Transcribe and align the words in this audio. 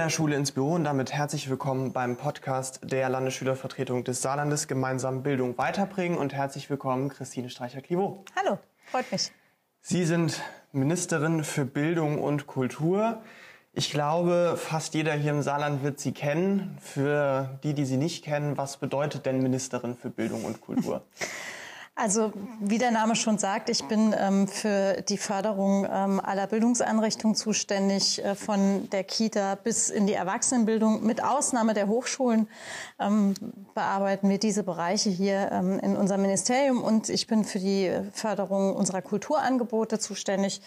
der 0.00 0.08
Schule 0.08 0.34
ins 0.34 0.52
Büro 0.52 0.76
und 0.76 0.84
damit 0.84 1.12
herzlich 1.12 1.50
willkommen 1.50 1.92
beim 1.92 2.16
Podcast 2.16 2.80
der 2.82 3.10
Landesschülervertretung 3.10 4.02
des 4.02 4.22
Saarlandes 4.22 4.66
gemeinsam 4.66 5.22
Bildung 5.22 5.58
weiterbringen 5.58 6.16
und 6.16 6.32
herzlich 6.32 6.70
willkommen 6.70 7.10
Christine 7.10 7.50
Streicher-Clivaux. 7.50 8.24
Hallo, 8.34 8.58
freut 8.86 9.12
mich. 9.12 9.30
Sie 9.82 10.06
sind 10.06 10.40
Ministerin 10.72 11.44
für 11.44 11.66
Bildung 11.66 12.18
und 12.18 12.46
Kultur. 12.46 13.20
Ich 13.74 13.90
glaube, 13.90 14.54
fast 14.56 14.94
jeder 14.94 15.12
hier 15.12 15.32
im 15.32 15.42
Saarland 15.42 15.82
wird 15.82 16.00
Sie 16.00 16.12
kennen. 16.12 16.78
Für 16.80 17.58
die, 17.62 17.74
die 17.74 17.84
Sie 17.84 17.98
nicht 17.98 18.24
kennen, 18.24 18.56
was 18.56 18.78
bedeutet 18.78 19.26
denn 19.26 19.42
Ministerin 19.42 19.94
für 19.94 20.08
Bildung 20.08 20.46
und 20.46 20.62
Kultur? 20.62 21.02
Also 22.00 22.32
wie 22.60 22.78
der 22.78 22.92
Name 22.92 23.14
schon 23.14 23.36
sagt, 23.36 23.68
ich 23.68 23.84
bin 23.84 24.14
ähm, 24.18 24.48
für 24.48 25.02
die 25.02 25.18
Förderung 25.18 25.84
ähm, 25.84 26.18
aller 26.18 26.46
Bildungseinrichtungen 26.46 27.34
zuständig, 27.34 28.24
äh, 28.24 28.34
von 28.34 28.88
der 28.88 29.04
Kita 29.04 29.54
bis 29.56 29.90
in 29.90 30.06
die 30.06 30.14
Erwachsenenbildung. 30.14 31.04
Mit 31.04 31.22
Ausnahme 31.22 31.74
der 31.74 31.88
Hochschulen 31.88 32.48
ähm, 32.98 33.34
bearbeiten 33.74 34.30
wir 34.30 34.38
diese 34.38 34.62
Bereiche 34.62 35.10
hier 35.10 35.50
ähm, 35.52 35.78
in 35.80 35.94
unserem 35.94 36.22
Ministerium 36.22 36.82
und 36.82 37.10
ich 37.10 37.26
bin 37.26 37.44
für 37.44 37.58
die 37.58 37.92
Förderung 38.14 38.74
unserer 38.74 39.02
Kulturangebote 39.02 39.98
zuständig. 39.98 40.62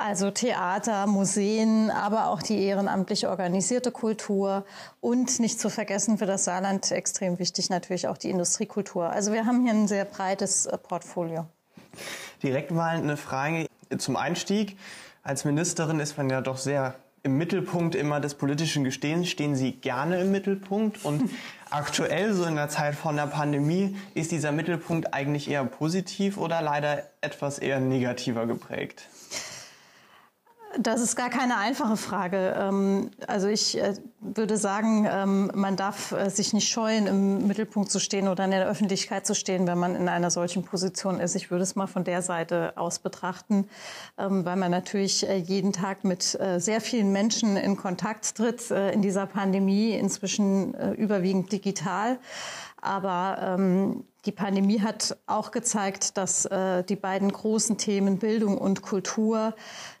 Also 0.00 0.30
Theater, 0.30 1.08
Museen, 1.08 1.90
aber 1.90 2.28
auch 2.28 2.40
die 2.40 2.62
ehrenamtlich 2.62 3.26
organisierte 3.26 3.90
Kultur 3.90 4.64
und 5.00 5.40
nicht 5.40 5.58
zu 5.58 5.70
vergessen 5.70 6.18
für 6.18 6.26
das 6.26 6.44
Saarland 6.44 6.92
extrem 6.92 7.40
wichtig 7.40 7.68
natürlich 7.68 8.06
auch 8.06 8.16
die 8.16 8.30
Industriekultur. 8.30 9.10
Also 9.10 9.32
wir 9.32 9.44
haben 9.44 9.64
hier 9.64 9.72
ein 9.72 9.88
sehr 9.88 10.04
breites 10.04 10.66
äh, 10.66 10.78
Portfolio. 10.78 11.46
Direkt 12.44 12.70
mal 12.70 12.96
eine 12.96 13.16
Frage 13.16 13.66
zum 13.98 14.14
Einstieg. 14.14 14.78
Als 15.24 15.44
Ministerin 15.44 15.98
ist 15.98 16.16
man 16.16 16.30
ja 16.30 16.42
doch 16.42 16.58
sehr 16.58 16.94
im 17.24 17.36
Mittelpunkt 17.36 17.96
immer 17.96 18.20
des 18.20 18.36
politischen 18.36 18.84
Gestehens. 18.84 19.28
Stehen 19.28 19.56
Sie 19.56 19.72
gerne 19.72 20.20
im 20.20 20.30
Mittelpunkt? 20.30 21.04
Und 21.04 21.28
aktuell, 21.70 22.34
so 22.34 22.44
in 22.44 22.54
der 22.54 22.68
Zeit 22.68 22.94
von 22.94 23.16
der 23.16 23.26
Pandemie, 23.26 23.96
ist 24.14 24.30
dieser 24.30 24.52
Mittelpunkt 24.52 25.12
eigentlich 25.12 25.50
eher 25.50 25.64
positiv 25.64 26.38
oder 26.38 26.62
leider 26.62 27.02
etwas 27.20 27.58
eher 27.58 27.80
negativer 27.80 28.46
geprägt? 28.46 29.08
Das 30.80 31.00
ist 31.00 31.16
gar 31.16 31.28
keine 31.28 31.56
einfache 31.58 31.96
Frage. 31.96 32.54
Ähm, 32.56 33.10
also 33.26 33.48
ich 33.48 33.76
äh, 33.78 33.94
würde 34.20 34.56
sagen, 34.56 35.08
ähm, 35.10 35.50
man 35.52 35.74
darf 35.74 36.12
äh, 36.12 36.30
sich 36.30 36.52
nicht 36.52 36.68
scheuen, 36.68 37.08
im 37.08 37.46
Mittelpunkt 37.48 37.90
zu 37.90 37.98
stehen 37.98 38.28
oder 38.28 38.44
in 38.44 38.52
der 38.52 38.68
Öffentlichkeit 38.68 39.26
zu 39.26 39.34
stehen, 39.34 39.66
wenn 39.66 39.78
man 39.78 39.96
in 39.96 40.08
einer 40.08 40.30
solchen 40.30 40.62
Position 40.62 41.18
ist. 41.18 41.34
Ich 41.34 41.50
würde 41.50 41.64
es 41.64 41.74
mal 41.74 41.88
von 41.88 42.04
der 42.04 42.22
Seite 42.22 42.74
aus 42.76 43.00
betrachten, 43.00 43.68
ähm, 44.18 44.44
weil 44.44 44.54
man 44.54 44.70
natürlich 44.70 45.28
äh, 45.28 45.36
jeden 45.36 45.72
Tag 45.72 46.04
mit 46.04 46.38
sehr 46.58 46.80
vielen 46.80 47.12
Menschen 47.12 47.56
in 47.56 47.76
Kontakt 47.76 48.36
tritt 48.36 48.70
in 48.70 49.02
dieser 49.02 49.26
Pandemie, 49.26 49.92
inzwischen 49.92 50.74
überwiegend 50.94 51.50
digital. 51.52 52.18
Aber 52.80 53.38
ähm, 53.40 54.04
die 54.24 54.32
Pandemie 54.32 54.80
hat 54.80 55.16
auch 55.26 55.52
gezeigt, 55.52 56.16
dass 56.16 56.44
äh, 56.44 56.82
die 56.84 56.96
beiden 56.96 57.32
großen 57.32 57.78
Themen 57.78 58.18
Bildung 58.18 58.58
und 58.58 58.82
Kultur 58.82 59.54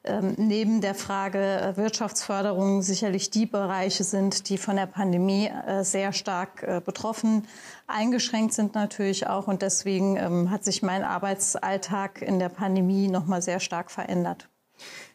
ähm, 0.04 0.34
neben 0.36 0.80
der 0.80 0.94
Frage 0.94 1.38
äh, 1.38 1.76
Wirtschaftsförderung 1.76 2.82
sicherlich 2.82 3.30
die 3.30 3.46
Bereiche 3.46 4.04
sind, 4.04 4.48
die 4.48 4.58
von 4.58 4.76
der 4.76 4.86
Pandemie 4.86 5.46
äh, 5.46 5.82
sehr 5.82 6.12
stark 6.12 6.62
äh, 6.62 6.82
betroffen, 6.84 7.46
eingeschränkt 7.86 8.54
sind 8.54 8.74
natürlich 8.74 9.28
auch. 9.28 9.46
Und 9.46 9.62
deswegen 9.62 10.16
ähm, 10.16 10.50
hat 10.50 10.64
sich 10.64 10.82
mein 10.82 11.04
Arbeitsalltag 11.04 12.20
in 12.20 12.38
der 12.38 12.48
Pandemie 12.48 13.08
nochmal 13.08 13.40
sehr 13.40 13.60
stark 13.60 13.90
verändert. 13.90 14.48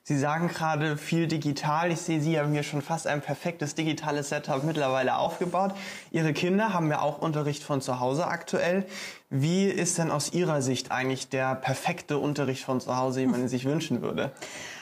Sie 0.06 0.20
sagen 0.20 0.50
gerade 0.50 0.98
viel 0.98 1.28
digital. 1.28 1.90
Ich 1.90 2.02
sehe, 2.02 2.20
Sie 2.20 2.38
haben 2.38 2.52
hier 2.52 2.64
schon 2.64 2.82
fast 2.82 3.08
ein 3.08 3.22
perfektes 3.22 3.74
digitales 3.74 4.28
Setup 4.28 4.62
mittlerweile 4.66 5.16
aufgebaut. 5.16 5.74
Ihre 6.12 6.34
Kinder 6.34 6.74
haben 6.74 6.90
ja 6.92 7.00
auch 7.00 7.20
Unterricht 7.20 7.64
von 7.64 7.80
zu 7.80 8.02
Hause 8.02 8.28
aktuell. 8.28 8.86
Wie 9.30 9.66
ist 9.66 9.98
denn 9.98 10.12
aus 10.12 10.34
Ihrer 10.34 10.62
Sicht 10.62 10.92
eigentlich 10.92 11.30
der 11.30 11.56
perfekte 11.56 12.18
Unterricht 12.18 12.66
von 12.66 12.82
zu 12.82 12.98
Hause, 12.98 13.22
wie 13.22 13.28
man 13.28 13.48
sich 13.48 13.64
wünschen 13.64 14.02
würde? 14.02 14.34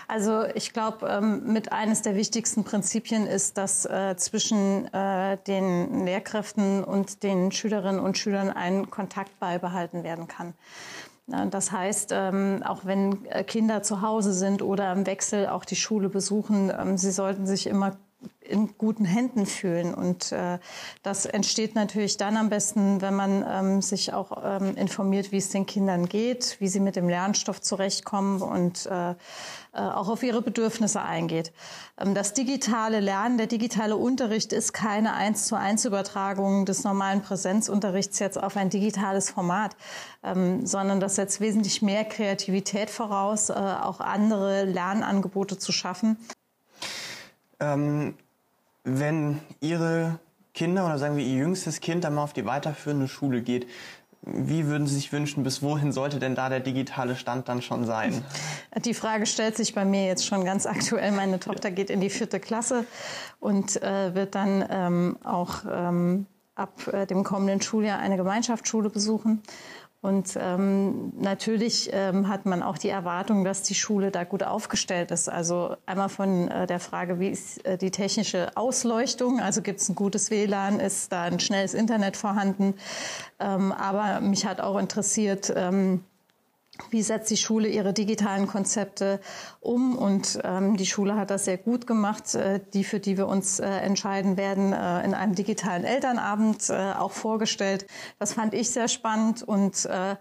Also 0.07 0.43
ich 0.55 0.73
glaube, 0.73 1.07
ähm, 1.07 1.53
mit 1.53 1.71
eines 1.71 2.01
der 2.01 2.15
wichtigsten 2.15 2.63
Prinzipien 2.63 3.27
ist, 3.27 3.59
dass 3.59 3.85
äh, 3.85 4.15
zwischen 4.17 4.91
äh, 4.91 5.37
den 5.45 6.03
Lehrkräften 6.03 6.83
und 6.83 7.21
den 7.21 7.51
Schülerinnen 7.51 8.01
und 8.01 8.17
Schülern 8.17 8.49
ein 8.49 8.89
Kontakt 8.89 9.39
beibehalten 9.39 10.03
werden 10.03 10.27
kann. 10.27 10.55
Das 11.27 11.71
heißt, 11.71 12.11
ähm, 12.13 12.61
auch 12.65 12.83
wenn 12.85 13.25
äh, 13.25 13.43
Kinder 13.43 13.83
zu 13.83 14.01
Hause 14.01 14.33
sind 14.33 14.61
oder 14.61 14.91
im 14.91 15.05
Wechsel 15.05 15.47
auch 15.47 15.63
die 15.63 15.75
Schule 15.75 16.09
besuchen, 16.09 16.71
ähm, 16.77 16.97
sie 16.97 17.11
sollten 17.11 17.45
sich 17.45 17.67
immer 17.67 17.97
in 18.41 18.77
guten 18.77 19.05
Händen 19.05 19.45
fühlen. 19.45 19.93
Und 19.93 20.31
äh, 20.31 20.59
das 21.03 21.25
entsteht 21.25 21.75
natürlich 21.75 22.17
dann 22.17 22.37
am 22.37 22.49
besten, 22.49 23.01
wenn 23.01 23.15
man 23.15 23.45
ähm, 23.47 23.81
sich 23.81 24.13
auch 24.13 24.31
ähm, 24.43 24.75
informiert, 24.75 25.31
wie 25.31 25.37
es 25.37 25.49
den 25.49 25.65
Kindern 25.65 26.07
geht, 26.07 26.57
wie 26.59 26.67
sie 26.67 26.79
mit 26.79 26.95
dem 26.95 27.07
Lernstoff 27.07 27.61
zurechtkommen 27.61 28.41
und 28.41 28.85
äh, 28.87 29.11
äh, 29.11 29.15
auch 29.73 30.09
auf 30.09 30.21
ihre 30.21 30.41
Bedürfnisse 30.41 31.01
eingeht. 31.01 31.53
Ähm, 31.97 32.13
das 32.13 32.33
digitale 32.33 32.99
Lernen, 32.99 33.37
der 33.37 33.47
digitale 33.47 33.95
Unterricht 33.95 34.51
ist 34.51 34.73
keine 34.73 35.13
eins 35.13 35.47
zu 35.47 35.55
eins 35.55 35.85
Übertragung 35.85 36.65
des 36.65 36.83
normalen 36.83 37.21
Präsenzunterrichts 37.21 38.19
jetzt 38.19 38.41
auf 38.41 38.57
ein 38.57 38.69
digitales 38.69 39.29
Format, 39.29 39.77
ähm, 40.23 40.65
sondern 40.65 40.99
das 40.99 41.15
setzt 41.15 41.39
wesentlich 41.39 41.81
mehr 41.81 42.03
Kreativität 42.03 42.89
voraus, 42.89 43.49
äh, 43.49 43.53
auch 43.53 44.01
andere 44.01 44.65
Lernangebote 44.65 45.57
zu 45.57 45.71
schaffen. 45.71 46.17
Ähm, 47.61 48.15
wenn 48.83 49.39
Ihre 49.61 50.19
Kinder 50.53 50.85
oder 50.85 50.97
sagen 50.97 51.15
wir 51.15 51.23
Ihr 51.23 51.37
jüngstes 51.37 51.79
Kind 51.79 52.03
dann 52.03 52.15
mal 52.15 52.23
auf 52.23 52.33
die 52.33 52.45
weiterführende 52.45 53.07
Schule 53.07 53.41
geht, 53.41 53.67
wie 54.23 54.67
würden 54.67 54.85
Sie 54.85 54.95
sich 54.95 55.11
wünschen, 55.11 55.43
bis 55.43 55.63
wohin 55.63 55.91
sollte 55.91 56.19
denn 56.19 56.35
da 56.35 56.49
der 56.49 56.59
digitale 56.59 57.15
Stand 57.15 57.49
dann 57.49 57.61
schon 57.61 57.85
sein? 57.85 58.23
Die 58.85 58.93
Frage 58.93 59.25
stellt 59.25 59.57
sich 59.57 59.73
bei 59.73 59.83
mir 59.83 60.05
jetzt 60.05 60.25
schon 60.25 60.45
ganz 60.45 60.65
aktuell. 60.67 61.11
Meine 61.11 61.39
Tochter 61.39 61.71
geht 61.71 61.89
in 61.89 62.01
die 62.01 62.09
vierte 62.09 62.39
Klasse 62.39 62.85
und 63.39 63.81
äh, 63.81 64.13
wird 64.13 64.35
dann 64.35 64.63
ähm, 64.69 65.17
auch 65.23 65.63
ähm, 65.71 66.27
ab 66.53 66.87
äh, 66.93 67.07
dem 67.07 67.23
kommenden 67.23 67.61
Schuljahr 67.61 67.99
eine 67.99 68.17
Gemeinschaftsschule 68.17 68.89
besuchen. 68.89 69.41
Und 70.01 70.35
ähm, 70.35 71.13
natürlich 71.19 71.91
ähm, 71.93 72.27
hat 72.27 72.47
man 72.47 72.63
auch 72.63 72.79
die 72.79 72.89
Erwartung, 72.89 73.43
dass 73.43 73.61
die 73.61 73.75
Schule 73.75 74.09
da 74.09 74.23
gut 74.23 74.41
aufgestellt 74.41 75.11
ist. 75.11 75.29
Also 75.29 75.75
einmal 75.85 76.09
von 76.09 76.47
äh, 76.47 76.65
der 76.65 76.79
Frage, 76.79 77.19
wie 77.19 77.29
ist 77.29 77.63
äh, 77.65 77.77
die 77.77 77.91
technische 77.91 78.49
Ausleuchtung? 78.57 79.39
Also 79.39 79.61
gibt 79.61 79.79
es 79.79 79.89
ein 79.89 79.95
gutes 79.95 80.31
WLAN? 80.31 80.79
Ist 80.79 81.11
da 81.11 81.23
ein 81.23 81.39
schnelles 81.39 81.75
Internet 81.75 82.17
vorhanden? 82.17 82.73
Ähm, 83.39 83.71
aber 83.71 84.21
mich 84.21 84.47
hat 84.47 84.59
auch 84.59 84.79
interessiert, 84.79 85.53
ähm, 85.55 86.03
wie 86.89 87.01
setzt 87.01 87.29
die 87.29 87.37
Schule 87.37 87.67
ihre 87.67 87.93
digitalen 87.93 88.47
Konzepte 88.47 89.19
um? 89.59 89.97
Und 89.97 90.39
ähm, 90.43 90.77
die 90.77 90.85
Schule 90.85 91.15
hat 91.15 91.29
das 91.29 91.45
sehr 91.45 91.57
gut 91.57 91.87
gemacht, 91.87 92.35
äh, 92.35 92.59
die, 92.73 92.83
für 92.83 92.99
die 92.99 93.17
wir 93.17 93.27
uns 93.27 93.59
äh, 93.59 93.67
entscheiden 93.67 94.37
werden, 94.37 94.73
äh, 94.73 95.03
in 95.03 95.13
einem 95.13 95.35
digitalen 95.35 95.83
Elternabend 95.83 96.69
äh, 96.69 96.93
auch 96.93 97.11
vorgestellt. 97.11 97.85
Das 98.19 98.33
fand 98.33 98.53
ich 98.53 98.71
sehr 98.71 98.87
spannend 98.87 99.43
und 99.43 99.85
äh, 99.85 100.15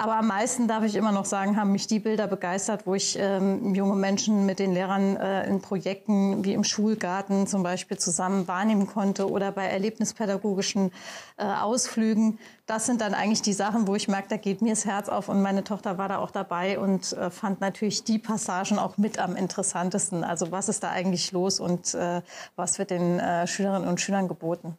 aber 0.00 0.16
am 0.16 0.28
meisten 0.28 0.66
darf 0.66 0.82
ich 0.82 0.94
immer 0.94 1.12
noch 1.12 1.26
sagen, 1.26 1.58
haben 1.58 1.72
mich 1.72 1.86
die 1.86 2.00
Bilder 2.00 2.26
begeistert, 2.26 2.86
wo 2.86 2.94
ich 2.94 3.18
ähm, 3.20 3.74
junge 3.74 3.96
Menschen 3.96 4.46
mit 4.46 4.58
den 4.58 4.72
Lehrern 4.72 5.16
äh, 5.16 5.46
in 5.46 5.60
Projekten 5.60 6.42
wie 6.42 6.54
im 6.54 6.64
Schulgarten 6.64 7.46
zum 7.46 7.62
Beispiel 7.62 7.98
zusammen 7.98 8.48
wahrnehmen 8.48 8.86
konnte 8.86 9.30
oder 9.30 9.52
bei 9.52 9.66
erlebnispädagogischen 9.66 10.90
äh, 11.36 11.44
Ausflügen. 11.44 12.38
Das 12.64 12.86
sind 12.86 13.02
dann 13.02 13.12
eigentlich 13.12 13.42
die 13.42 13.52
Sachen, 13.52 13.86
wo 13.86 13.94
ich 13.94 14.08
merke, 14.08 14.28
da 14.30 14.36
geht 14.38 14.62
mir 14.62 14.70
das 14.70 14.86
Herz 14.86 15.10
auf 15.10 15.28
und 15.28 15.42
meine 15.42 15.64
Tochter 15.64 15.98
war 15.98 16.08
da 16.08 16.16
auch 16.16 16.30
dabei 16.30 16.78
und 16.78 17.12
äh, 17.12 17.28
fand 17.28 17.60
natürlich 17.60 18.02
die 18.02 18.18
Passagen 18.18 18.78
auch 18.78 18.96
mit 18.96 19.18
am 19.18 19.36
interessantesten. 19.36 20.24
Also 20.24 20.50
was 20.50 20.70
ist 20.70 20.82
da 20.82 20.88
eigentlich 20.88 21.30
los 21.32 21.60
und 21.60 21.92
äh, 21.92 22.22
was 22.56 22.78
wird 22.78 22.90
den 22.90 23.18
äh, 23.18 23.46
Schülerinnen 23.46 23.86
und 23.86 24.00
Schülern 24.00 24.28
geboten? 24.28 24.78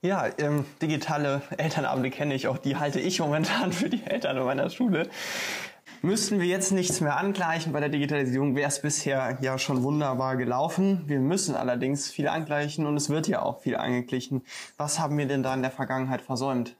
Ja, 0.00 0.28
ähm, 0.38 0.64
digitale 0.80 1.42
Elternabende 1.56 2.10
kenne 2.10 2.34
ich 2.34 2.46
auch. 2.46 2.58
Die 2.58 2.76
halte 2.76 3.00
ich 3.00 3.18
momentan 3.18 3.72
für 3.72 3.88
die 3.88 4.04
Eltern 4.04 4.36
in 4.36 4.44
meiner 4.44 4.70
Schule. 4.70 5.10
Müssten 6.02 6.38
wir 6.38 6.46
jetzt 6.46 6.70
nichts 6.70 7.00
mehr 7.00 7.16
angleichen 7.16 7.72
bei 7.72 7.80
der 7.80 7.88
Digitalisierung, 7.88 8.54
wäre 8.54 8.68
es 8.68 8.80
bisher 8.80 9.38
ja 9.40 9.58
schon 9.58 9.82
wunderbar 9.82 10.36
gelaufen. 10.36 11.02
Wir 11.06 11.18
müssen 11.18 11.56
allerdings 11.56 12.08
viel 12.08 12.28
angleichen 12.28 12.86
und 12.86 12.96
es 12.96 13.10
wird 13.10 13.26
ja 13.26 13.42
auch 13.42 13.60
viel 13.62 13.74
angeglichen. 13.74 14.44
Was 14.76 15.00
haben 15.00 15.18
wir 15.18 15.26
denn 15.26 15.42
da 15.42 15.52
in 15.52 15.62
der 15.62 15.72
Vergangenheit 15.72 16.22
versäumt? 16.22 16.76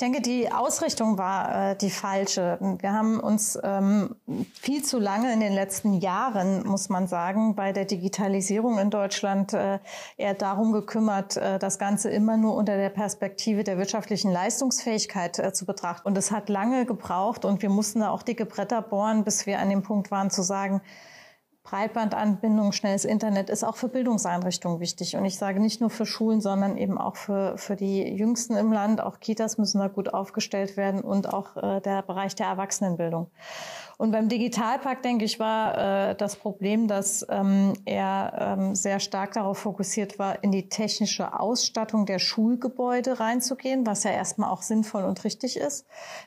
Denke, 0.00 0.20
die 0.20 0.50
Ausrichtung 0.50 1.18
war 1.18 1.70
äh, 1.70 1.76
die 1.76 1.90
falsche. 1.90 2.58
Wir 2.80 2.92
haben 2.92 3.20
uns 3.20 3.58
ähm, 3.62 4.16
viel 4.54 4.82
zu 4.84 4.98
lange 4.98 5.32
in 5.32 5.40
den 5.40 5.52
letzten 5.52 5.94
Jahren, 5.94 6.66
muss 6.66 6.88
man 6.88 7.06
sagen, 7.06 7.54
bei 7.54 7.72
der 7.72 7.84
Digitalisierung 7.84 8.78
in 8.78 8.90
Deutschland 8.90 9.52
äh, 9.52 9.78
eher 10.16 10.34
darum 10.34 10.72
gekümmert, 10.72 11.36
äh, 11.36 11.58
das 11.58 11.78
Ganze 11.78 12.10
immer 12.10 12.36
nur 12.36 12.54
unter 12.54 12.76
der 12.76 12.90
Perspektive 12.90 13.64
der 13.64 13.78
wirtschaftlichen 13.78 14.30
Leistungsfähigkeit 14.30 15.38
äh, 15.38 15.52
zu 15.52 15.66
betrachten. 15.66 16.08
Und 16.08 16.18
es 16.18 16.30
hat 16.30 16.48
lange 16.48 16.86
gebraucht 16.86 17.44
und 17.44 17.62
wir 17.62 17.70
mussten 17.70 18.00
da 18.00 18.10
auch 18.10 18.22
dicke 18.22 18.46
Bretter 18.46 18.82
bohren, 18.82 19.24
bis 19.24 19.46
wir 19.46 19.58
an 19.58 19.70
dem 19.70 19.82
Punkt 19.82 20.10
waren 20.10 20.30
zu 20.30 20.42
sagen, 20.42 20.80
Breitbandanbindung, 21.62 22.72
schnelles 22.72 23.04
Internet 23.04 23.50
ist 23.50 23.64
auch 23.64 23.76
für 23.76 23.88
Bildungseinrichtungen 23.88 24.80
wichtig. 24.80 25.16
Und 25.16 25.24
ich 25.26 25.36
sage 25.36 25.60
nicht 25.60 25.80
nur 25.80 25.90
für 25.90 26.06
Schulen, 26.06 26.40
sondern 26.40 26.78
eben 26.78 26.96
auch 26.96 27.16
für, 27.16 27.58
für 27.58 27.76
die 27.76 28.02
Jüngsten 28.02 28.56
im 28.56 28.72
Land. 28.72 29.00
Auch 29.02 29.20
Kitas 29.20 29.58
müssen 29.58 29.78
da 29.78 29.88
gut 29.88 30.12
aufgestellt 30.14 30.76
werden 30.78 31.02
und 31.02 31.32
auch 31.32 31.56
äh, 31.56 31.80
der 31.80 32.02
Bereich 32.02 32.34
der 32.34 32.46
Erwachsenenbildung. 32.46 33.30
Und 33.98 34.12
beim 34.12 34.30
Digitalpakt, 34.30 35.04
denke 35.04 35.26
ich, 35.26 35.38
war 35.38 36.10
äh, 36.10 36.14
das 36.14 36.36
Problem, 36.36 36.88
dass 36.88 37.26
ähm, 37.28 37.74
er 37.84 38.56
ähm, 38.58 38.74
sehr 38.74 38.98
stark 38.98 39.34
darauf 39.34 39.58
fokussiert 39.58 40.18
war, 40.18 40.42
in 40.42 40.52
die 40.52 40.70
technische 40.70 41.38
Ausstattung 41.38 42.06
der 42.06 42.18
Schulgebäude 42.18 43.20
reinzugehen, 43.20 43.84
was 43.86 44.04
ja 44.04 44.12
erstmal 44.12 44.48
auch 44.48 44.62
sinnvoll 44.62 45.04
und 45.04 45.22
richtig 45.24 45.58
ist. 45.58 45.84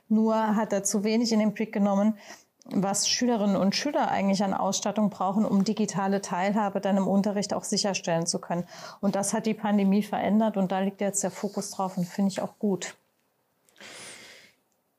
Nur 0.07 0.55
hat 0.55 0.71
er 0.71 0.83
zu 0.83 1.03
wenig 1.03 1.31
in 1.31 1.39
den 1.39 1.53
Blick 1.55 1.73
genommen, 1.73 2.19
was 2.65 3.09
Schülerinnen 3.09 3.55
und 3.55 3.75
Schüler 3.75 4.09
eigentlich 4.09 4.43
an 4.43 4.53
Ausstattung 4.53 5.09
brauchen, 5.09 5.45
um 5.45 5.63
digitale 5.63 6.21
Teilhabe 6.21 6.79
dann 6.79 6.97
im 6.97 7.07
Unterricht 7.07 7.53
auch 7.53 7.63
sicherstellen 7.63 8.25
zu 8.25 8.39
können. 8.39 8.65
Und 9.01 9.15
das 9.15 9.33
hat 9.33 9.45
die 9.45 9.53
Pandemie 9.53 10.03
verändert 10.03 10.57
und 10.57 10.71
da 10.71 10.79
liegt 10.79 11.01
jetzt 11.01 11.23
der 11.23 11.31
Fokus 11.31 11.71
drauf 11.71 11.97
und 11.97 12.07
finde 12.07 12.31
ich 12.31 12.41
auch 12.41 12.57
gut. 12.59 12.95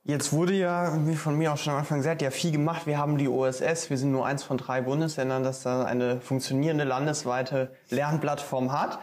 Jetzt 0.07 0.35
wurde 0.35 0.53
ja, 0.53 0.99
wie 1.07 1.17
von 1.17 1.39
mir 1.39 1.55
auch 1.55 1.57
schon 1.57 1.73
am 1.73 1.79
Anfang 1.79 1.97
gesagt, 1.97 2.21
ja 2.21 2.31
viel 2.31 2.53
gemacht. 2.53 2.87
Wir 2.87 2.99
haben 2.99 3.17
die 3.17 3.27
OSS, 3.27 3.89
wir 3.89 3.97
sind 3.97 4.13
nur 4.13 4.27
eins 4.27 4.43
von 4.43 4.59
drei 4.59 4.83
Bundesländern, 4.83 5.43
das 5.43 5.63
da 5.63 5.85
eine 5.87 6.21
funktionierende 6.21 6.85
landesweite 6.85 7.75
Lernplattform 7.89 8.71
hat. 8.71 8.99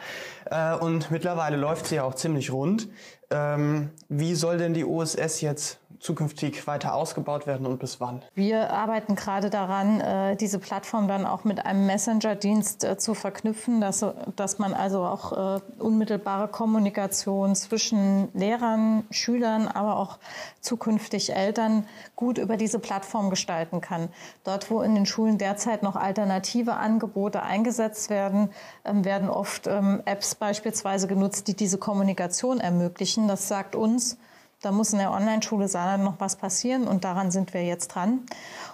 Äh, 0.45 0.75
und 0.75 1.09
mittlerweile 1.09 1.57
läuft 1.57 1.87
sie 1.87 1.95
ja 1.95 2.03
auch 2.03 2.13
ziemlich 2.13 2.51
rund. 2.51 2.87
Ähm, 3.31 3.89
wie 4.09 4.35
soll 4.35 4.59
denn 4.59 4.75
die 4.75 4.85
OSS 4.85 5.41
jetzt 5.41 5.80
zukünftig 6.01 6.65
weiter 6.65 6.95
ausgebaut 6.95 7.45
werden 7.45 7.67
und 7.67 7.79
bis 7.79 7.99
wann? 8.01 8.23
Wir 8.33 8.71
arbeiten 8.71 9.15
gerade 9.15 9.51
daran, 9.51 10.01
äh, 10.01 10.35
diese 10.35 10.57
Plattform 10.57 11.07
dann 11.07 11.25
auch 11.25 11.43
mit 11.43 11.65
einem 11.65 11.85
Messenger-Dienst 11.85 12.83
äh, 12.83 12.97
zu 12.97 13.13
verknüpfen, 13.13 13.79
dass, 13.81 14.03
dass 14.35 14.57
man 14.57 14.73
also 14.73 15.03
auch 15.03 15.57
äh, 15.57 15.61
unmittelbare 15.77 16.47
Kommunikation 16.47 17.55
zwischen 17.55 18.29
Lehrern, 18.33 19.03
Schülern, 19.11 19.67
aber 19.67 19.97
auch 19.97 20.17
zukünftig 20.59 21.35
Eltern 21.35 21.85
gut 22.15 22.39
über 22.39 22.57
diese 22.57 22.79
Plattform 22.79 23.29
gestalten 23.29 23.79
kann. 23.79 24.09
Dort, 24.43 24.71
wo 24.71 24.81
in 24.81 24.95
den 24.95 25.05
Schulen 25.05 25.37
derzeit 25.37 25.83
noch 25.83 25.95
alternative 25.95 26.73
Angebote 26.73 27.43
eingesetzt 27.43 28.09
werden, 28.09 28.49
ähm, 28.85 29.05
werden 29.05 29.29
oft 29.29 29.67
ähm, 29.67 30.01
Apps 30.05 30.33
beispielsweise 30.33 31.07
genutzt, 31.07 31.47
die 31.47 31.55
diese 31.55 31.77
Kommunikation 31.77 32.59
ermöglichen. 32.59 33.27
Das 33.27 33.47
sagt 33.47 33.75
uns, 33.75 34.17
da 34.61 34.71
muss 34.71 34.93
in 34.93 34.99
der 34.99 35.11
Online-Schule 35.11 35.67
Saarland 35.67 36.03
noch 36.03 36.19
was 36.19 36.35
passieren 36.35 36.87
und 36.87 37.03
daran 37.03 37.31
sind 37.31 37.53
wir 37.53 37.63
jetzt 37.63 37.89
dran. 37.89 38.21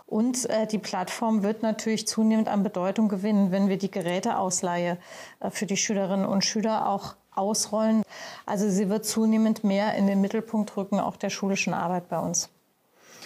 Und 0.05 0.49
äh, 0.49 0.67
die 0.67 0.77
Plattform 0.77 1.43
wird 1.43 1.63
natürlich 1.63 2.07
zunehmend 2.07 2.49
an 2.49 2.63
Bedeutung 2.63 3.07
gewinnen, 3.07 3.51
wenn 3.51 3.69
wir 3.69 3.77
die 3.77 3.91
Geräteausleihe 3.91 4.97
äh, 5.39 5.49
für 5.49 5.65
die 5.65 5.77
Schülerinnen 5.77 6.25
und 6.25 6.43
Schüler 6.43 6.89
auch 6.89 7.15
ausrollen. 7.33 8.03
Also 8.45 8.69
sie 8.69 8.89
wird 8.89 9.05
zunehmend 9.05 9.63
mehr 9.63 9.95
in 9.95 10.07
den 10.07 10.19
Mittelpunkt 10.19 10.75
rücken, 10.75 10.99
auch 10.99 11.15
der 11.15 11.29
schulischen 11.29 11.73
Arbeit 11.73 12.09
bei 12.09 12.19
uns. 12.19 12.49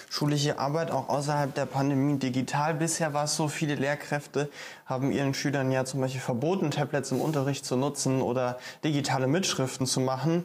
Schulische 0.09 0.59
Arbeit 0.59 0.91
auch 0.91 1.07
außerhalb 1.07 1.55
der 1.55 1.65
Pandemie 1.65 2.19
digital. 2.19 2.73
Bisher 2.73 3.13
war 3.13 3.23
es 3.23 3.35
so, 3.35 3.47
viele 3.47 3.75
Lehrkräfte 3.75 4.49
haben 4.85 5.11
ihren 5.11 5.33
Schülern 5.33 5.71
ja 5.71 5.85
zum 5.85 6.01
Beispiel 6.01 6.19
verboten, 6.19 6.69
Tablets 6.69 7.11
im 7.11 7.21
Unterricht 7.21 7.65
zu 7.65 7.77
nutzen 7.77 8.21
oder 8.21 8.59
digitale 8.83 9.27
Mitschriften 9.27 9.87
zu 9.87 10.01
machen 10.01 10.43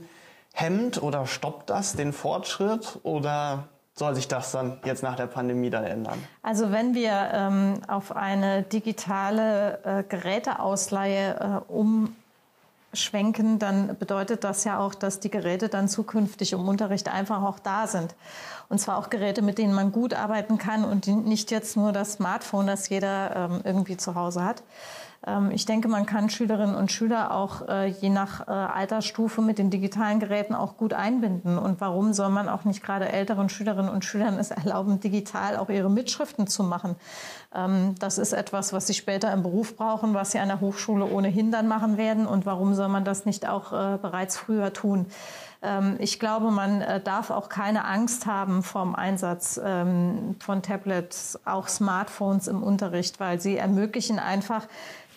hemmt 0.56 1.02
oder 1.02 1.26
stoppt 1.26 1.70
das 1.70 1.94
den 1.94 2.12
Fortschritt 2.12 2.98
oder 3.02 3.64
soll 3.94 4.14
sich 4.14 4.26
das 4.26 4.52
dann 4.52 4.78
jetzt 4.84 5.02
nach 5.02 5.16
der 5.16 5.26
Pandemie 5.26 5.70
dann 5.70 5.84
ändern? 5.84 6.18
Also 6.42 6.72
wenn 6.72 6.94
wir 6.94 7.30
ähm, 7.32 7.80
auf 7.88 8.14
eine 8.14 8.62
digitale 8.62 9.80
äh, 9.84 10.02
Geräteausleihe 10.02 11.62
äh, 11.68 11.72
umschwenken, 12.92 13.58
dann 13.58 13.96
bedeutet 13.98 14.44
das 14.44 14.64
ja 14.64 14.78
auch, 14.78 14.94
dass 14.94 15.20
die 15.20 15.30
Geräte 15.30 15.68
dann 15.68 15.88
zukünftig 15.88 16.52
im 16.52 16.66
Unterricht 16.66 17.12
einfach 17.12 17.42
auch 17.42 17.58
da 17.58 17.86
sind. 17.86 18.14
Und 18.68 18.80
zwar 18.80 18.98
auch 18.98 19.10
Geräte, 19.10 19.42
mit 19.42 19.58
denen 19.58 19.74
man 19.74 19.92
gut 19.92 20.14
arbeiten 20.14 20.58
kann 20.58 20.84
und 20.84 21.06
nicht 21.06 21.50
jetzt 21.50 21.76
nur 21.76 21.92
das 21.92 22.14
Smartphone, 22.14 22.66
das 22.66 22.88
jeder 22.88 23.36
ähm, 23.36 23.60
irgendwie 23.64 23.96
zu 23.96 24.14
Hause 24.14 24.42
hat. 24.44 24.62
Ähm, 25.26 25.50
ich 25.50 25.66
denke, 25.66 25.88
man 25.88 26.06
kann 26.06 26.30
Schülerinnen 26.30 26.74
und 26.74 26.92
Schüler 26.92 27.34
auch 27.34 27.68
äh, 27.68 27.86
je 27.86 28.10
nach 28.10 28.46
äh, 28.46 28.50
Altersstufe 28.50 29.42
mit 29.42 29.58
den 29.58 29.70
digitalen 29.70 30.20
Geräten 30.20 30.54
auch 30.54 30.76
gut 30.76 30.92
einbinden. 30.92 31.58
Und 31.58 31.80
warum 31.80 32.12
soll 32.12 32.30
man 32.30 32.48
auch 32.48 32.64
nicht 32.64 32.82
gerade 32.82 33.10
älteren 33.10 33.48
Schülerinnen 33.48 33.90
und 33.90 34.04
Schülern 34.04 34.38
es 34.38 34.50
erlauben, 34.50 35.00
digital 35.00 35.56
auch 35.56 35.68
ihre 35.68 35.90
Mitschriften 35.90 36.46
zu 36.46 36.62
machen? 36.62 36.96
Ähm, 37.54 37.94
das 37.98 38.18
ist 38.18 38.32
etwas, 38.32 38.72
was 38.72 38.86
sie 38.86 38.94
später 38.94 39.32
im 39.32 39.42
Beruf 39.42 39.76
brauchen, 39.76 40.14
was 40.14 40.30
sie 40.32 40.38
an 40.38 40.48
der 40.48 40.60
Hochschule 40.60 41.04
ohnehin 41.04 41.50
dann 41.50 41.68
machen 41.68 41.96
werden. 41.96 42.26
Und 42.26 42.46
warum 42.46 42.74
soll 42.74 42.88
man 42.88 43.04
das 43.04 43.26
nicht 43.26 43.48
auch 43.48 43.72
äh, 43.72 43.98
bereits 43.98 44.36
früher 44.36 44.72
tun? 44.72 45.06
Ähm, 45.62 45.96
ich 45.98 46.20
glaube, 46.20 46.50
man 46.50 46.84
darf 47.04 47.30
auch 47.30 47.48
keine 47.48 47.84
Angst 47.84 48.26
haben 48.26 48.62
vom 48.62 48.94
Einsatz 48.94 49.58
von 49.58 50.62
Tablets, 50.62 51.38
auch 51.44 51.68
Smartphones 51.68 52.46
im 52.46 52.62
Unterricht, 52.62 53.18
weil 53.20 53.40
sie 53.40 53.56
ermöglichen 53.56 54.18
einfach 54.18 54.66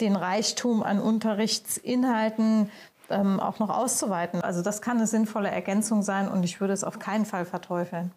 den 0.01 0.16
Reichtum 0.16 0.84
an 0.84 1.00
Unterrichtsinhalten 1.00 2.69
ähm, 3.10 3.40
auch 3.40 3.60
noch 3.60 3.69
auszuweiten. 3.69 4.42
Also 4.42 4.62
das 4.62 4.81
kann 4.81 4.98
eine 4.98 5.07
sinnvolle 5.07 5.50
Ergänzung 5.50 6.04
sein 6.04 6.28
und 6.28 6.44
ich 6.44 6.62
würde 6.62 6.74
es 6.74 6.84
auf 6.84 7.00
keinen 7.00 7.25
Fall 7.25 7.46
verteufeln. 7.46 8.12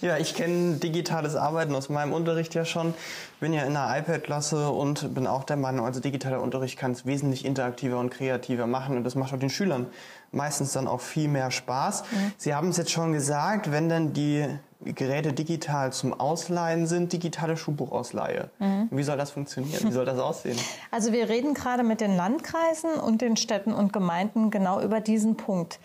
Ja, 0.00 0.16
ich 0.16 0.34
kenne 0.34 0.76
digitales 0.76 1.36
Arbeiten 1.36 1.74
aus 1.74 1.88
meinem 1.88 2.12
Unterricht 2.12 2.54
ja 2.54 2.64
schon, 2.64 2.94
bin 3.40 3.52
ja 3.52 3.64
in 3.64 3.74
der 3.74 3.94
iPad-Klasse 3.98 4.70
und 4.70 5.14
bin 5.14 5.26
auch 5.26 5.44
der 5.44 5.56
Meinung, 5.56 5.86
also 5.86 6.00
digitaler 6.00 6.40
Unterricht 6.40 6.78
kann 6.78 6.92
es 6.92 7.06
wesentlich 7.06 7.44
interaktiver 7.44 7.98
und 7.98 8.10
kreativer 8.10 8.66
machen 8.66 8.96
und 8.96 9.04
das 9.04 9.14
macht 9.14 9.32
auch 9.34 9.38
den 9.38 9.50
Schülern 9.50 9.86
meistens 10.32 10.72
dann 10.72 10.88
auch 10.88 11.00
viel 11.00 11.28
mehr 11.28 11.50
Spaß. 11.50 12.02
Mhm. 12.02 12.32
Sie 12.36 12.54
haben 12.54 12.68
es 12.68 12.76
jetzt 12.76 12.90
schon 12.90 13.12
gesagt, 13.12 13.70
wenn 13.70 13.88
dann 13.88 14.12
die 14.12 14.46
Geräte 14.84 15.32
digital 15.32 15.92
zum 15.92 16.18
Ausleihen 16.18 16.86
sind, 16.86 17.12
digitale 17.12 17.56
Schulbuchausleihe. 17.56 18.50
Mhm. 18.58 18.88
Wie 18.90 19.02
soll 19.02 19.16
das 19.16 19.30
funktionieren? 19.30 19.84
Wie 19.84 19.92
soll 19.92 20.04
das 20.04 20.18
aussehen? 20.18 20.58
Also 20.90 21.12
wir 21.12 21.28
reden 21.28 21.54
gerade 21.54 21.84
mit 21.84 22.00
den 22.00 22.16
Landkreisen 22.16 22.94
und 22.94 23.22
den 23.22 23.36
Städten 23.36 23.72
und 23.72 23.92
Gemeinden 23.92 24.50
genau 24.50 24.80
über 24.80 25.00
diesen 25.00 25.36
Punkt. 25.36 25.78